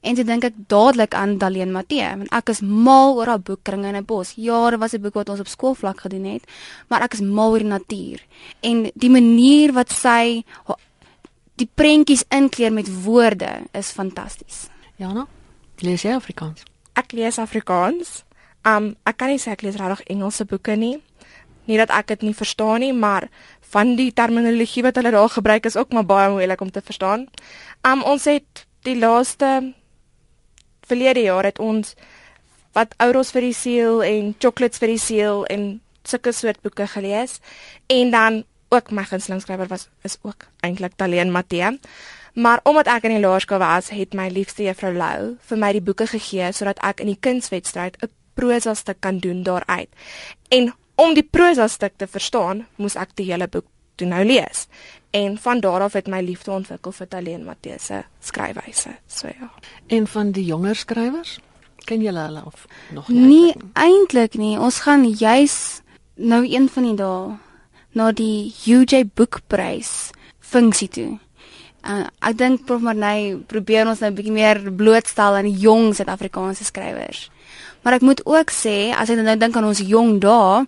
En 0.00 0.14
toe 0.16 0.24
dink 0.24 0.44
ek 0.44 0.54
dadelik 0.72 1.14
aan 1.14 1.36
Daleen 1.38 1.72
Matthee, 1.72 2.08
want 2.16 2.30
ek 2.32 2.48
is 2.54 2.62
mal 2.64 3.18
oor 3.18 3.26
haar 3.26 3.42
boek 3.44 3.60
Kringe 3.62 3.88
in 3.88 3.96
'n 3.96 4.04
bos. 4.04 4.32
Ja, 4.36 4.70
dit 4.70 4.80
was 4.80 4.94
'n 4.94 5.00
boek 5.00 5.14
wat 5.14 5.28
ons 5.28 5.40
op 5.40 5.48
skoolvlak 5.48 6.00
gedoen 6.00 6.24
het, 6.24 6.44
maar 6.88 7.02
ek 7.02 7.12
is 7.12 7.20
mal 7.20 7.50
oor 7.50 7.58
die 7.58 7.68
natuur 7.68 8.20
en 8.60 8.90
die 8.94 9.10
manier 9.10 9.72
wat 9.72 9.92
sy 9.92 10.42
die 11.60 11.68
prentjies 11.74 12.24
inkleer 12.28 12.72
met 12.72 12.88
woorde 13.04 13.62
is 13.72 13.90
fantasties. 13.90 14.68
Ja, 14.96 15.12
nou. 15.12 15.26
Lees 15.80 16.02
jy 16.02 16.14
Afrikaans? 16.14 16.62
Ek 16.92 17.12
lees 17.12 17.38
Afrikaans. 17.38 18.24
Um 18.68 18.94
ek 19.08 19.16
kan 19.16 19.28
nie 19.28 19.40
sê 19.40 19.54
ek 19.54 19.62
lees 19.62 19.78
regtig 19.80 20.04
Engelse 20.12 20.44
boeke 20.44 20.76
nie. 20.76 20.98
Nie 21.68 21.78
dat 21.80 21.90
ek 21.90 22.06
dit 22.06 22.22
nie 22.22 22.34
verstaan 22.34 22.80
nie, 22.80 22.92
maar 22.92 23.28
van 23.72 23.94
die 23.96 24.10
terminologie 24.12 24.82
wat 24.82 24.96
hulle 24.96 25.12
daar 25.14 25.28
gebruik 25.28 25.66
is 25.66 25.76
ook 25.76 25.92
maar 25.92 26.04
baie 26.04 26.30
moeilik 26.30 26.60
om 26.60 26.70
te 26.70 26.82
verstaan. 26.84 27.28
Um 27.86 28.02
ons 28.02 28.24
het 28.24 28.66
die 28.82 28.96
laaste 28.98 29.74
verlede 30.90 31.24
jaar 31.28 31.46
het 31.48 31.58
ons 31.62 31.94
wat 32.76 32.94
Ouros 33.02 33.32
vir 33.34 33.48
die 33.48 33.56
siel 33.56 34.02
en 34.06 34.34
Chocolates 34.38 34.82
vir 34.82 34.94
die 34.94 35.02
siel 35.02 35.44
en 35.50 35.80
sulke 36.06 36.32
soort 36.34 36.60
boeke 36.62 36.86
gelees 36.90 37.38
en 37.90 38.10
dan 38.14 38.42
ook 38.70 38.92
my 38.94 39.04
gunsteling 39.04 39.42
skrywer 39.42 39.68
was 39.70 39.88
is 40.06 40.18
ook 40.22 40.46
eintlik 40.62 40.94
Taleen 40.96 41.32
Matthee. 41.34 41.78
Maar 42.34 42.60
omdat 42.62 42.86
ek 42.86 43.08
in 43.08 43.16
die 43.16 43.22
laerskool 43.24 43.58
was, 43.58 43.90
het 43.90 44.14
my 44.14 44.28
liefste 44.30 44.62
juffrou 44.62 44.92
Lou 44.94 45.34
vir 45.50 45.58
my 45.58 45.72
die 45.74 45.82
boeke 45.82 46.06
gegee 46.06 46.52
sodat 46.54 46.78
ek 46.86 47.02
in 47.02 47.10
die 47.10 47.18
kunswedstryd 47.18 47.98
'n 47.98 48.12
prosa 48.38 48.74
stuk 48.74 49.00
kan 49.00 49.18
doen 49.18 49.42
daaruit. 49.42 49.90
En 50.48 50.72
om 50.94 51.14
die 51.14 51.26
prosa 51.26 51.68
stuk 51.68 51.92
te 51.96 52.06
verstaan, 52.06 52.66
moes 52.76 52.96
ek 52.96 53.16
die 53.16 53.26
hele 53.32 53.48
boek 53.48 53.66
toe 54.00 54.08
nou 54.08 54.24
lees. 54.26 54.66
En 55.10 55.38
van 55.42 55.60
daar 55.60 55.84
af 55.86 55.96
het 55.98 56.08
my 56.10 56.20
liefde 56.22 56.52
ontwikkel 56.54 56.94
vir 56.94 57.08
Taleen 57.08 57.44
Matthee 57.44 57.78
se 57.82 58.02
skryfwyse. 58.22 58.96
So 59.06 59.28
ja. 59.28 59.50
En 59.86 60.06
van 60.06 60.30
die 60.30 60.44
jonger 60.44 60.76
skrywers? 60.76 61.38
Ken 61.84 62.02
jy 62.04 62.12
hulle 62.14 62.42
of 62.46 62.66
nog 62.94 63.08
nie? 63.08 63.26
Nee, 63.26 63.54
eintlik 63.74 64.36
nie. 64.38 64.58
Ons 64.58 64.82
gaan 64.86 65.08
juis 65.08 65.80
nou 66.14 66.44
een 66.46 66.68
van 66.68 66.86
die 66.86 66.94
dae 66.94 67.38
na 67.98 68.12
die 68.12 68.52
UJ 68.66 69.10
Boekprys 69.14 70.10
funksie 70.38 70.88
toe. 70.88 71.10
Uh, 71.80 72.04
ek 72.20 72.36
dink 72.36 72.66
Prof 72.68 72.82
Marnay 72.84 73.38
probeer 73.48 73.88
ons 73.88 74.02
nou 74.04 74.10
'n 74.10 74.14
bietjie 74.14 74.32
meer 74.32 74.60
blootstel 74.72 75.34
aan 75.34 75.48
die 75.48 75.58
jong 75.58 75.94
Suid-Afrikaanse 75.96 76.64
skrywers. 76.64 77.30
Maar 77.82 77.92
ek 77.92 78.00
moet 78.04 78.26
ook 78.26 78.50
sê, 78.52 78.92
as 78.92 79.08
ek 79.08 79.16
nou 79.16 79.36
dink 79.36 79.56
aan 79.56 79.64
ons 79.64 79.80
jong 79.80 80.20
dae, 80.20 80.66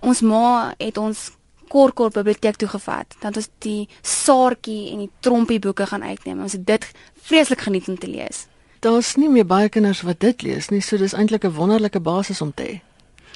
ons 0.00 0.20
ma 0.20 0.74
het 0.78 0.98
ons 0.98 1.30
kort-kort 1.72 2.16
biblioteek 2.18 2.58
toe 2.60 2.68
gevat. 2.68 3.16
Dan 3.20 3.32
het 3.32 3.40
ons 3.40 3.50
die 3.64 3.88
Saartjie 4.02 4.92
en 4.92 5.04
die 5.06 5.10
Trompie 5.24 5.60
boeke 5.62 5.86
gaan 5.88 6.04
uitneem. 6.04 6.42
Ons 6.44 6.56
het 6.58 6.66
dit 6.68 6.88
vreeslik 7.28 7.64
geniet 7.64 7.88
om 7.88 7.98
te 7.98 8.10
lees. 8.10 8.46
Daar's 8.84 9.14
nie 9.16 9.30
meer 9.30 9.46
baie 9.46 9.70
kinders 9.70 10.02
wat 10.02 10.20
dit 10.20 10.42
lees 10.42 10.68
nie, 10.70 10.82
so 10.82 10.98
dis 10.98 11.14
eintlik 11.14 11.44
'n 11.44 11.54
wonderlike 11.54 12.00
basis 12.00 12.40
om 12.40 12.52
te 12.54 12.62
hê. 12.62 12.80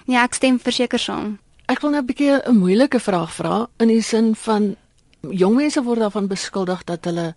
Ja, 0.06 0.22
ek 0.22 0.34
stem 0.34 0.58
verseker 0.58 0.98
saam. 0.98 1.38
Ek 1.66 1.80
wil 1.80 1.90
nou 1.90 2.02
'n 2.02 2.06
bietjie 2.06 2.42
'n 2.46 2.58
moeilike 2.58 3.00
vraag 3.00 3.32
vra 3.32 3.68
in 3.78 3.88
die 3.88 4.02
sin 4.02 4.34
van 4.34 4.76
jong 5.20 5.56
mense 5.56 5.82
word 5.82 5.98
daarvan 5.98 6.28
beskuldig 6.28 6.84
dat 6.84 7.04
hulle 7.04 7.34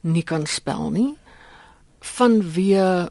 nie 0.00 0.22
kan 0.22 0.46
spel 0.46 0.90
nie 0.90 1.16
vanweë 2.04 3.08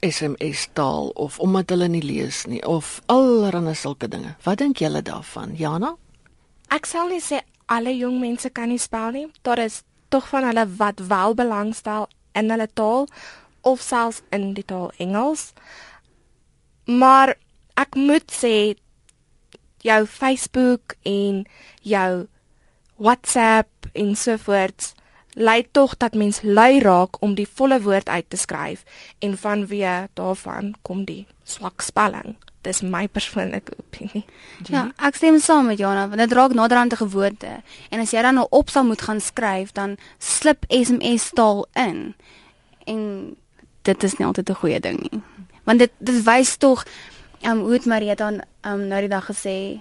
SMS 0.00 0.68
taal 0.72 1.10
of 1.14 1.38
omdat 1.38 1.70
hulle 1.70 1.88
nie 1.88 2.02
lees 2.02 2.46
nie 2.46 2.62
of 2.66 3.00
allerlei 3.06 3.74
sulke 3.74 4.08
dinge. 4.08 4.36
Wat 4.44 4.58
dink 4.58 4.78
julle 4.78 5.02
daarvan, 5.02 5.56
Jana? 5.56 5.96
Ek 6.68 6.86
sal 6.86 7.08
nie 7.08 7.22
sê 7.24 7.40
alle 7.68 7.92
jong 7.96 8.18
mense 8.20 8.50
kan 8.52 8.68
nie 8.68 8.80
spel 8.80 9.12
nie. 9.12 9.26
Daar 9.42 9.60
is 9.62 9.82
tog 10.08 10.28
van 10.28 10.44
hulle 10.48 10.64
wat 10.80 11.00
wel 11.08 11.34
belangstel 11.34 12.08
in 12.36 12.50
hulle 12.50 12.68
taal 12.74 13.08
of 13.60 13.80
selfs 13.80 14.22
in 14.30 14.52
die 14.56 14.64
taal 14.64 14.92
Engels. 14.98 15.52
Maar 16.84 17.36
ek 17.76 17.96
moet 17.96 18.28
sê 18.32 18.76
jou 19.84 20.06
Facebook 20.06 20.96
en 21.08 21.44
jou 21.82 22.26
WhatsApp 22.96 23.90
en 23.94 24.16
so 24.16 24.36
voort 24.36 24.92
lei 25.38 25.62
tog 25.70 25.96
dat 25.96 26.14
mens 26.18 26.40
lui 26.42 26.80
raak 26.82 27.20
om 27.22 27.36
die 27.38 27.46
volle 27.46 27.78
woord 27.82 28.08
uit 28.08 28.26
te 28.30 28.36
skryf 28.36 28.82
en 29.22 29.38
vanweë 29.38 30.08
daarvan 30.18 30.74
kom 30.82 31.04
die 31.06 31.26
swak 31.44 31.84
spelling. 31.84 32.34
Dis 32.68 32.82
my 32.84 33.06
persoonlike 33.08 33.72
opinie. 33.80 34.24
Ja, 34.68 34.90
ek 35.00 35.16
stem 35.16 35.38
saam 35.40 35.70
met 35.70 35.80
Jana, 35.80 36.04
want 36.10 36.20
dit 36.20 36.32
raak 36.36 36.52
naderhand 36.52 36.92
'n 36.92 37.00
gewoonte. 37.00 37.62
En 37.88 38.00
as 38.00 38.12
jy 38.12 38.22
dan 38.22 38.34
nou 38.34 38.46
op 38.50 38.68
sal 38.68 38.84
moet 38.84 39.02
gaan 39.02 39.20
skryf, 39.20 39.72
dan 39.72 39.96
slip 40.18 40.64
SMS 40.68 41.30
taal 41.32 41.66
in. 41.72 42.14
En 42.84 43.36
dit 43.82 44.02
is 44.02 44.16
nie 44.18 44.26
altyd 44.26 44.50
'n 44.50 44.60
goeie 44.60 44.80
ding 44.80 45.00
nie. 45.10 45.22
Want 45.64 45.78
dit 45.78 45.90
dit 45.98 46.22
wys 46.24 46.56
tog 46.56 46.84
um, 47.42 47.58
hoe 47.58 47.72
het 47.72 47.86
Maria 47.86 48.14
dan 48.14 48.42
um, 48.62 48.86
nou 48.86 49.00
die 49.00 49.08
dag 49.08 49.24
gesê 49.24 49.80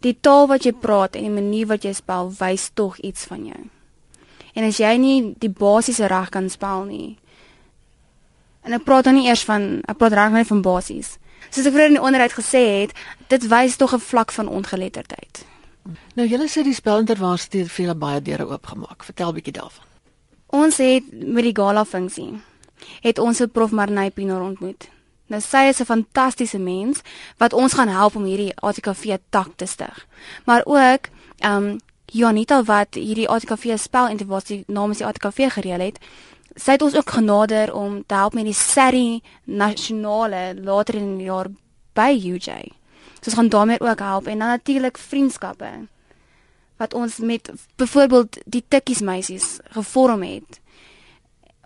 die 0.00 0.16
taal 0.20 0.46
wat 0.46 0.62
jy 0.62 0.72
praat 0.72 1.16
en 1.16 1.22
die 1.22 1.42
manier 1.42 1.66
wat 1.66 1.82
jy 1.82 1.92
spel 1.92 2.32
wys 2.38 2.70
tog 2.74 2.98
iets 2.98 3.24
van 3.24 3.44
jou. 3.46 3.62
En 4.54 4.64
as 4.64 4.78
jy 4.78 4.96
nie 4.96 5.34
die 5.38 5.50
basiese 5.50 6.06
reg 6.06 6.28
kan 6.34 6.50
spel 6.50 6.84
nie. 6.84 7.18
En 8.68 8.76
ek 8.76 8.84
praat 8.84 9.06
dan 9.08 9.16
nie 9.16 9.30
eers 9.30 9.46
van 9.48 9.80
ek 9.88 9.96
praat 9.96 10.12
reg 10.12 10.34
net 10.34 10.50
van 10.50 10.60
basies. 10.62 11.14
Soos 11.48 11.64
ek 11.64 11.72
vroeër 11.72 11.94
in 11.94 11.96
die 11.96 12.04
onderhoud 12.04 12.34
gesê 12.36 12.60
het, 12.82 12.90
dit 13.32 13.46
wys 13.48 13.76
tog 13.80 13.94
'n 13.96 14.04
vlak 14.10 14.32
van 14.32 14.48
ongeletterdheid. 14.48 15.44
Nou 16.14 16.26
julle 16.28 16.48
sê 16.48 16.62
die 16.62 16.76
spelintervarsiteit 16.76 17.62
het 17.64 17.72
vir 17.72 17.84
julle 17.84 17.96
baie 17.96 18.20
deure 18.22 18.46
oopgemaak. 18.46 19.04
Vertel 19.04 19.32
bietjie 19.32 19.56
daarvan. 19.56 19.84
Ons 20.46 20.76
het 20.76 21.04
met 21.12 21.44
die 21.44 21.56
gala 21.56 21.84
funksie 21.84 22.40
het 23.00 23.18
ons 23.18 23.40
'n 23.40 23.50
prof 23.50 23.70
Marnay 23.70 24.10
Pinaar 24.10 24.42
ontmoet. 24.42 24.88
Nou 25.26 25.40
sy 25.40 25.68
is 25.68 25.80
'n 25.80 25.84
fantastiese 25.84 26.58
mens 26.58 27.00
wat 27.36 27.52
ons 27.52 27.72
gaan 27.72 27.88
help 27.88 28.16
om 28.16 28.24
hierdie 28.24 28.56
ATKV 28.56 29.16
tak 29.30 29.48
te 29.56 29.66
stig. 29.66 30.06
Maar 30.44 30.62
ook 30.64 31.08
ehm 31.38 31.64
um, 31.64 31.78
Janita 32.10 32.62
wat 32.62 32.94
hierdie 32.94 33.28
ATKV 33.28 33.78
spel 33.78 34.08
intervasie 34.08 34.64
namens 34.66 34.98
die 34.98 35.06
ATKV 35.06 35.52
gereël 35.52 35.80
het. 35.80 35.98
Sy 36.58 36.74
het 36.74 36.82
ons 36.82 36.96
ook 36.96 37.10
genader 37.10 37.70
om 37.74 38.02
te 38.06 38.14
help 38.14 38.34
met 38.34 38.48
die 38.48 38.56
serie 38.56 39.22
nasionale 39.44 40.54
later 40.58 40.98
in 40.98 41.16
die 41.20 41.28
jaar 41.28 41.50
by 41.94 42.10
UJ. 42.18 42.72
So 43.20 43.30
ons 43.30 43.38
gaan 43.38 43.48
daarmee 43.48 43.80
ook 43.80 43.98
help 43.98 44.26
en 44.26 44.38
dan 44.38 44.48
natuurlik 44.48 44.98
vriendskappe 44.98 45.70
wat 46.78 46.94
ons 46.94 47.18
met 47.18 47.50
byvoorbeeld 47.76 48.38
die 48.44 48.64
tikkies 48.68 49.00
meisies 49.00 49.58
gevorm 49.74 50.22
het 50.22 50.60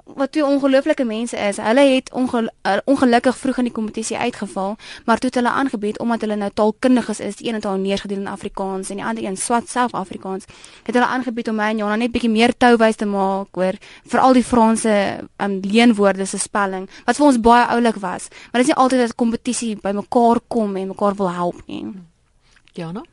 wat 0.04 0.32
twee 0.32 0.44
ongelooflike 0.44 1.04
mense 1.04 1.36
is. 1.36 1.56
Hulle 1.56 1.80
het 1.80 2.12
ongel 2.12 2.42
uh, 2.42 2.76
ongelukkig 2.84 3.36
vroeg 3.38 3.56
in 3.56 3.64
die 3.64 3.72
kompetisie 3.72 4.16
uitgeval, 4.18 4.76
maar 5.04 5.18
toe 5.18 5.28
het 5.30 5.38
hulle 5.38 5.50
aangebied 5.50 5.98
omdat 5.98 6.20
hulle 6.20 6.36
nou 6.36 6.50
taalkundiges 6.54 7.20
is, 7.20 7.36
die 7.36 7.48
een 7.48 7.54
het 7.54 7.64
al 7.64 7.76
neergedeel 7.76 8.18
in 8.18 8.26
Afrikaans 8.26 8.90
en 8.90 8.96
die 8.96 9.04
ander 9.04 9.24
een 9.24 9.36
swat 9.36 9.68
self 9.68 9.94
Afrikaans. 9.94 10.44
Het 10.82 10.94
hulle 10.94 11.06
aangebied 11.06 11.48
om 11.48 11.56
my 11.56 11.70
en 11.70 11.76
Jana 11.76 11.96
net 11.96 12.12
bietjie 12.12 12.30
meer 12.30 12.54
touwys 12.56 12.96
te 12.96 13.06
maak 13.06 13.56
oor 13.56 13.78
veral 14.06 14.32
die 14.32 14.44
Franse 14.44 14.94
um, 15.38 15.60
leenwoorde 15.62 16.26
se 16.26 16.38
spelling 16.38 16.88
wat 17.06 17.16
vir 17.16 17.26
ons 17.26 17.40
baie 17.40 17.66
oulik 17.76 18.00
was. 18.02 18.28
Maar 18.50 18.62
dit 18.62 18.68
is 18.68 18.74
nie 18.74 18.80
altyd 18.84 19.06
dat 19.06 19.14
kompetisie 19.14 19.76
bymekaar 19.82 20.40
kom 20.48 20.76
en 20.76 20.94
mekaar 20.94 21.14
wil 21.14 21.30
help 21.30 21.62
nie. 21.66 21.86
Jana? 22.72 23.04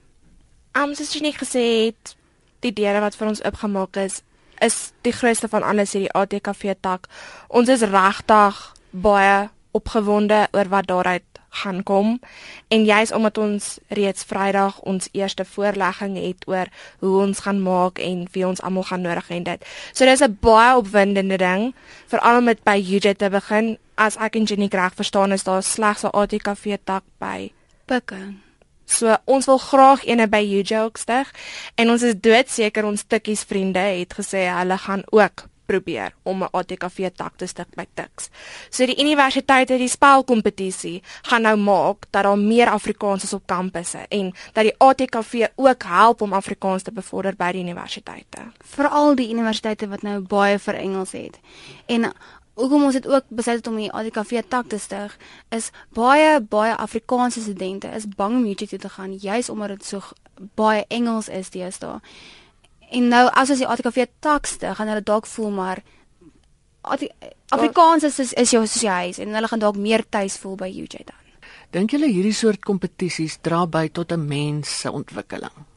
Am 0.72 0.90
um, 0.90 0.96
soos 0.96 1.14
jy 1.14 1.22
net 1.22 1.38
gesê 1.38 1.64
het, 1.90 2.16
die 2.60 2.74
deure 2.74 3.02
wat 3.04 3.16
vir 3.16 3.32
ons 3.32 3.44
oopgemaak 3.44 3.98
is, 4.02 4.22
is 4.60 4.92
die 5.02 5.14
grootste 5.14 5.48
van 5.48 5.64
alles 5.64 5.94
hierdie 5.94 6.14
ATKV 6.14 6.74
tak. 6.82 7.08
Ons 7.48 7.70
is 7.70 7.82
regtig 7.82 8.60
baie 8.92 9.50
opgewonde 9.72 10.48
oor 10.52 10.70
wat 10.70 10.88
daaruit 10.88 11.24
gaan 11.50 11.84
kom 11.84 12.20
en 12.68 12.86
juis 12.86 13.12
omdat 13.12 13.38
ons 13.38 13.78
reeds 13.88 14.24
Vrydag 14.24 14.80
ons 14.80 15.10
eerste 15.12 15.46
voorlegging 15.46 16.18
het 16.18 16.48
oor 16.48 16.70
hoe 17.00 17.22
ons 17.22 17.40
gaan 17.40 17.62
maak 17.62 18.00
en 18.00 18.28
wie 18.32 18.46
ons 18.48 18.62
almal 18.62 18.86
gaan 18.90 19.02
nodig 19.02 19.30
hê 19.30 19.42
dit. 19.44 19.66
So 19.94 20.06
dis 20.06 20.22
'n 20.22 20.38
baie 20.42 20.78
opwindende 20.78 21.38
ding 21.38 21.74
veral 22.08 22.38
om 22.38 22.44
met 22.44 22.64
by 22.64 22.78
UJ 22.78 23.14
te 23.14 23.30
begin. 23.30 23.78
As 23.96 24.18
ek 24.18 24.36
en 24.36 24.44
Jenny 24.44 24.68
reg 24.72 24.94
verstaan 24.94 25.32
is 25.32 25.44
daar 25.44 25.64
slegs 25.64 26.04
'n 26.04 26.14
ATKV 26.14 26.78
tak 26.84 27.04
by 27.18 27.52
Pikke. 27.86 28.49
So 28.90 29.14
ons 29.30 29.46
wil 29.46 29.62
graag 29.62 30.04
eene 30.10 30.26
by 30.28 30.42
UJ 30.42 30.90
stig 30.98 31.30
en 31.78 31.94
ons 31.94 32.04
is 32.04 32.18
doodseker 32.18 32.88
ons 32.90 33.06
tikkies 33.06 33.46
vriende 33.46 33.80
het 33.80 34.18
gesê 34.18 34.48
hulle 34.50 34.78
gaan 34.82 35.06
ook 35.14 35.46
probeer 35.70 36.14
om 36.24 36.44
'n 36.44 36.52
ATKV 36.52 37.10
tak 37.16 37.34
te 37.38 37.46
stig 37.46 37.70
by 37.78 37.86
Tuks. 37.94 38.30
So 38.70 38.86
die 38.86 39.00
universiteit 39.00 39.70
het 39.70 39.78
die 39.80 39.96
spelkompetisie 39.98 41.02
gaan 41.22 41.42
nou 41.42 41.58
maak 41.58 41.98
dat 42.10 42.24
daar 42.24 42.38
meer 42.38 42.70
Afrikaans 42.70 43.24
is 43.24 43.34
op 43.34 43.44
kampusse 43.46 44.06
en 44.10 44.34
dat 44.54 44.64
die 44.64 44.76
ATKV 44.78 45.48
ook 45.56 45.84
help 45.84 46.22
om 46.22 46.34
Afrikaans 46.34 46.84
te 46.84 46.92
bevorder 46.92 47.36
by 47.36 47.52
die 47.52 47.62
universiteite. 47.62 48.52
Veral 48.66 49.16
die 49.16 49.30
universiteite 49.30 49.88
wat 49.88 50.02
nou 50.02 50.20
baie 50.20 50.60
vir 50.60 50.74
Engels 50.76 51.12
het. 51.12 51.40
En 51.86 52.14
hoekom 52.60 52.84
ons 52.84 52.98
dit 52.98 53.08
ook 53.08 53.30
besluit 53.30 53.62
het 53.62 53.68
om 53.72 53.78
die 53.80 53.92
ADKV 53.92 54.42
tak 54.52 54.68
te 54.72 54.78
stig 54.80 55.16
is 55.56 55.70
baie 55.96 56.40
baie 56.42 56.76
Afrikaanse 56.76 57.42
studente 57.42 57.88
is 57.96 58.08
bang 58.20 58.36
om 58.42 58.44
hierdie 58.44 58.68
toe 58.68 58.80
te 58.80 58.92
gaan 58.96 59.16
juis 59.16 59.50
omdat 59.50 59.78
dit 59.78 59.86
so 59.86 60.02
baie 60.60 60.86
Engels 60.88 61.28
is 61.28 61.52
deesdae. 61.56 62.00
En 62.92 63.08
nou 63.08 63.26
as 63.28 63.50
ons 63.54 63.62
die 63.62 63.68
ADKV 63.68 64.06
tak 64.20 64.48
stig, 64.48 64.76
gaan 64.76 64.92
hulle 64.92 65.06
dalk 65.06 65.28
voel 65.30 65.50
maar 65.56 65.84
Afrikaans 67.50 68.04
is 68.04 68.20
is, 68.20 68.34
is 68.34 68.52
jou 68.56 68.66
soos 68.66 68.84
jy 68.84 69.00
huis 69.08 69.20
en 69.20 69.36
hulle 69.36 69.48
gaan 69.52 69.64
dalk 69.64 69.80
meer 69.80 70.04
tuis 70.10 70.38
voel 70.42 70.56
by 70.60 70.70
UJ 70.72 71.04
dan. 71.06 71.18
Dink 71.76 71.92
julle 71.94 72.10
hierdie 72.10 72.34
soort 72.34 72.64
kompetisies 72.66 73.38
dra 73.46 73.66
by 73.68 73.88
tot 73.94 74.12
'n 74.12 74.28
mens 74.28 74.80
se 74.82 74.92
ontwikkeling? 74.92 75.69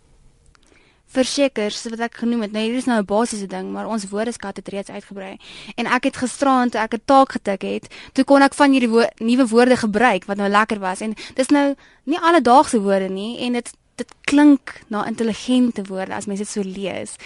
Verseker 1.12 1.71
soos 1.71 1.92
wat 1.95 2.07
ek 2.09 2.21
genoem 2.23 2.47
het. 2.47 2.54
Nou 2.54 2.62
hier 2.64 2.76
is 2.76 2.88
nou 2.88 2.99
'n 3.00 3.07
basiese 3.07 3.47
ding, 3.47 3.73
maar 3.73 3.87
ons 3.87 4.09
woordeskat 4.09 4.57
het 4.57 4.69
reeds 4.69 4.90
uitgebrei. 4.90 5.37
En 5.76 5.87
ek 5.87 6.05
het 6.05 6.16
gisteraand 6.16 6.72
toe 6.72 6.81
ek 6.81 6.94
'n 6.94 7.03
taak 7.05 7.33
getik 7.33 7.62
het, 7.62 7.94
toe 8.12 8.25
kon 8.25 8.42
ek 8.42 8.55
van 8.55 8.70
hierdie 8.72 8.90
wo 8.90 9.05
nuwe 9.18 9.46
woorde 9.46 9.77
gebruik 9.77 10.25
wat 10.25 10.37
nou 10.37 10.48
lekker 10.48 10.79
was. 10.79 11.01
En 11.01 11.14
dis 11.35 11.48
nou 11.48 11.75
nie 12.05 12.18
alledaagse 12.18 12.81
woorde 12.81 13.09
nie 13.09 13.38
en 13.38 13.53
dit 13.53 13.72
dit 13.96 14.14
klink 14.20 14.81
na 14.88 15.07
intelligente 15.07 15.83
woorde 15.83 16.14
as 16.14 16.27
mense 16.27 16.42
dit 16.42 16.53
so 16.53 16.62
lees. 16.62 17.16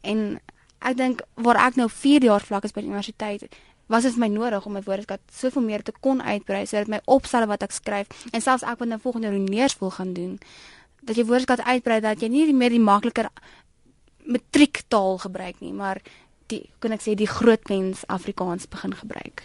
En 0.00 0.40
ek 0.78 0.96
dink 0.96 1.22
waar 1.34 1.66
ek 1.66 1.76
nou 1.76 1.88
4 1.88 2.22
jaar 2.22 2.40
vlak 2.40 2.64
is 2.64 2.72
by 2.72 2.80
die 2.80 2.88
universiteit 2.88 3.48
was 3.90 4.02
dit 4.06 4.16
my 4.16 4.28
nodig 4.30 4.66
om 4.66 4.76
my 4.78 4.82
woordeskat 4.86 5.20
soveel 5.34 5.62
meer 5.66 5.82
te 5.82 5.92
kon 6.00 6.22
uitbrei 6.22 6.62
sodat 6.66 6.88
my 6.92 7.00
opstelle 7.10 7.48
wat 7.50 7.64
ek 7.66 7.74
skryf 7.74 8.26
en 8.30 8.40
selfs 8.44 8.62
ek 8.62 8.78
wat 8.78 8.88
nou 8.88 9.00
volgende 9.02 9.30
jaar 9.30 9.40
neers 9.42 9.74
wil 9.80 9.90
gaan 9.96 10.12
doen 10.14 10.38
dat 11.02 11.16
jy 11.16 11.24
woordeskat 11.24 11.64
uitbrei 11.64 12.00
dat 12.00 12.20
jy 12.20 12.28
nie 12.28 12.52
meer 12.54 12.70
die 12.70 12.82
makliker 12.82 13.30
matriektaal 14.24 15.18
gebruik 15.18 15.60
nie, 15.60 15.72
maar 15.72 16.00
die 16.50 16.68
kan 16.78 16.92
ek 16.92 17.02
sê 17.04 17.14
die 17.18 17.30
groot 17.30 17.68
mens 17.70 18.04
Afrikaans 18.06 18.68
begin 18.68 18.94
gebruik. 18.94 19.42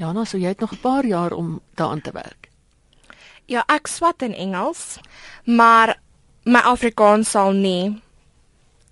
Ja, 0.00 0.12
nou 0.12 0.24
so 0.24 0.38
jy 0.38 0.48
het 0.48 0.60
nog 0.60 0.72
'n 0.72 0.80
paar 0.80 1.06
jaar 1.06 1.32
om 1.32 1.60
daaraan 1.74 2.00
te 2.00 2.12
werk. 2.12 2.48
Ja, 3.46 3.64
ek 3.68 3.86
swat 3.86 4.22
in 4.22 4.34
Engels, 4.34 4.98
maar 5.44 5.98
my 6.44 6.60
Afrikaans 6.60 7.30
sal 7.30 7.52
nie 7.52 8.02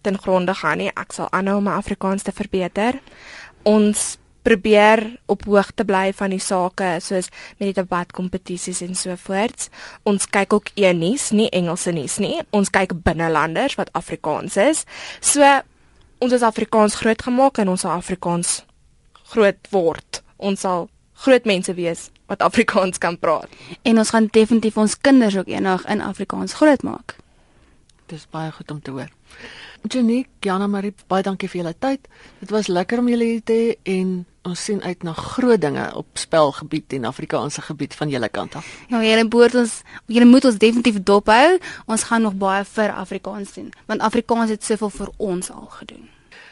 ten 0.00 0.18
gronde 0.18 0.54
gaan 0.54 0.78
nie. 0.78 0.90
Ek 0.94 1.12
sal 1.12 1.30
aanhou 1.30 1.56
om 1.56 1.64
my 1.64 1.72
Afrikaans 1.72 2.22
te 2.22 2.32
verbeter. 2.32 3.00
Ons 3.62 4.18
probeer 4.42 5.03
op 5.27 5.44
hoogte 5.44 5.85
bly 5.85 6.12
van 6.16 6.33
die 6.35 6.42
sake 6.42 6.96
soos 7.05 7.31
met 7.59 7.70
die 7.70 7.77
debatkompetisies 7.81 8.83
en 8.87 8.94
so 8.98 9.16
voorts. 9.16 9.70
Ons 10.09 10.29
kyk 10.31 10.53
ook 10.57 10.70
e-nuus, 10.74 11.31
nie 11.31 11.48
Engelse 11.55 11.92
nuus 11.92 12.18
nie. 12.22 12.38
Ons 12.51 12.70
kyk 12.74 12.94
binnelanders 13.05 13.79
wat 13.81 13.92
Afrikaans 13.98 14.57
is. 14.57 14.85
So 15.20 15.44
ons 16.18 16.35
is 16.35 16.42
Afrikaans 16.46 16.98
grootgemaak 17.03 17.61
en 17.62 17.74
ons 17.74 17.87
sal 17.87 17.98
Afrikaans 17.98 18.62
groot 19.35 19.70
word. 19.74 20.22
Ons 20.38 20.64
sal 20.66 20.88
groot 21.24 21.44
mense 21.44 21.74
wees 21.74 22.09
wat 22.29 22.42
Afrikaans 22.44 22.98
kan 23.03 23.18
praat. 23.18 23.48
En 23.83 23.98
ons 23.98 24.11
gaan 24.14 24.29
definitief 24.31 24.77
ons 24.77 24.98
kinders 25.01 25.37
ook 25.37 25.48
eendag 25.48 25.87
in 25.87 26.05
Afrikaans 26.05 26.59
grootmaak. 26.61 27.16
Dis 28.09 28.29
baie 28.31 28.53
goed 28.53 28.70
om 28.70 28.83
te 28.83 28.90
hoor. 28.90 29.11
Jenny, 29.86 30.26
Jana 30.40 30.66
Marie, 30.66 30.92
baie 31.06 31.22
dankie 31.22 31.48
vir 31.48 31.62
julle 31.62 31.74
tyd. 31.78 32.08
Dit 32.40 32.50
was 32.50 32.68
lekker 32.68 32.98
om 32.98 33.08
julle 33.08 33.24
hier 33.24 33.42
te 33.44 33.54
hê 33.54 33.96
en 33.98 34.26
ons 34.48 34.64
sien 34.64 34.82
uit 34.82 35.02
na 35.04 35.12
groot 35.12 35.60
dinge 35.60 35.84
op 35.96 36.06
spelgebied 36.18 36.92
en 36.98 37.04
Afrikaanse 37.04 37.62
gebied 37.62 37.94
van 37.94 38.08
julle 38.08 38.28
kant 38.28 38.56
af. 38.58 38.68
Ja, 38.88 39.02
julle 39.04 39.24
moet 39.28 39.54
ons 39.54 39.80
julle 40.06 40.28
moet 40.28 40.44
ons 40.44 40.58
definitief 40.58 41.02
dophou. 41.02 41.58
Ons 41.86 42.06
gaan 42.10 42.22
nog 42.22 42.36
baie 42.40 42.64
vir 42.64 42.92
Afrikaans 42.92 43.52
doen, 43.54 43.72
want 43.86 44.00
Afrikaans 44.00 44.50
het 44.50 44.64
soveel 44.64 44.90
vir 44.90 45.12
ons 45.16 45.50
al 45.50 45.68
gedoen. 45.80 46.08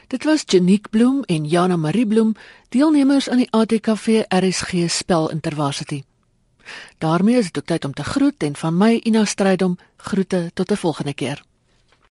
Dit 0.08 0.24
was 0.24 0.44
Janiek 0.46 0.90
Bloem 0.90 1.22
en 1.26 1.48
Jana 1.50 1.76
Marie 1.76 2.06
Bloem, 2.06 2.36
deelnemers 2.68 3.28
aan 3.28 3.42
die 3.42 3.50
ATKV 3.50 4.22
RSG 4.28 4.86
spel 4.88 5.30
Intervarsity. 5.30 6.04
daarmee 6.98 7.38
is 7.38 7.52
dit 7.52 7.66
tyd 7.66 7.84
om 7.84 7.92
te 7.92 8.04
groet 8.04 8.42
en 8.42 8.56
van 8.56 8.76
my 8.76 9.00
Ina 9.04 9.24
Strydom 9.24 9.78
groete 9.96 10.50
tot 10.54 10.70
'n 10.70 10.76
volgende 10.76 11.14
keer. 11.14 11.42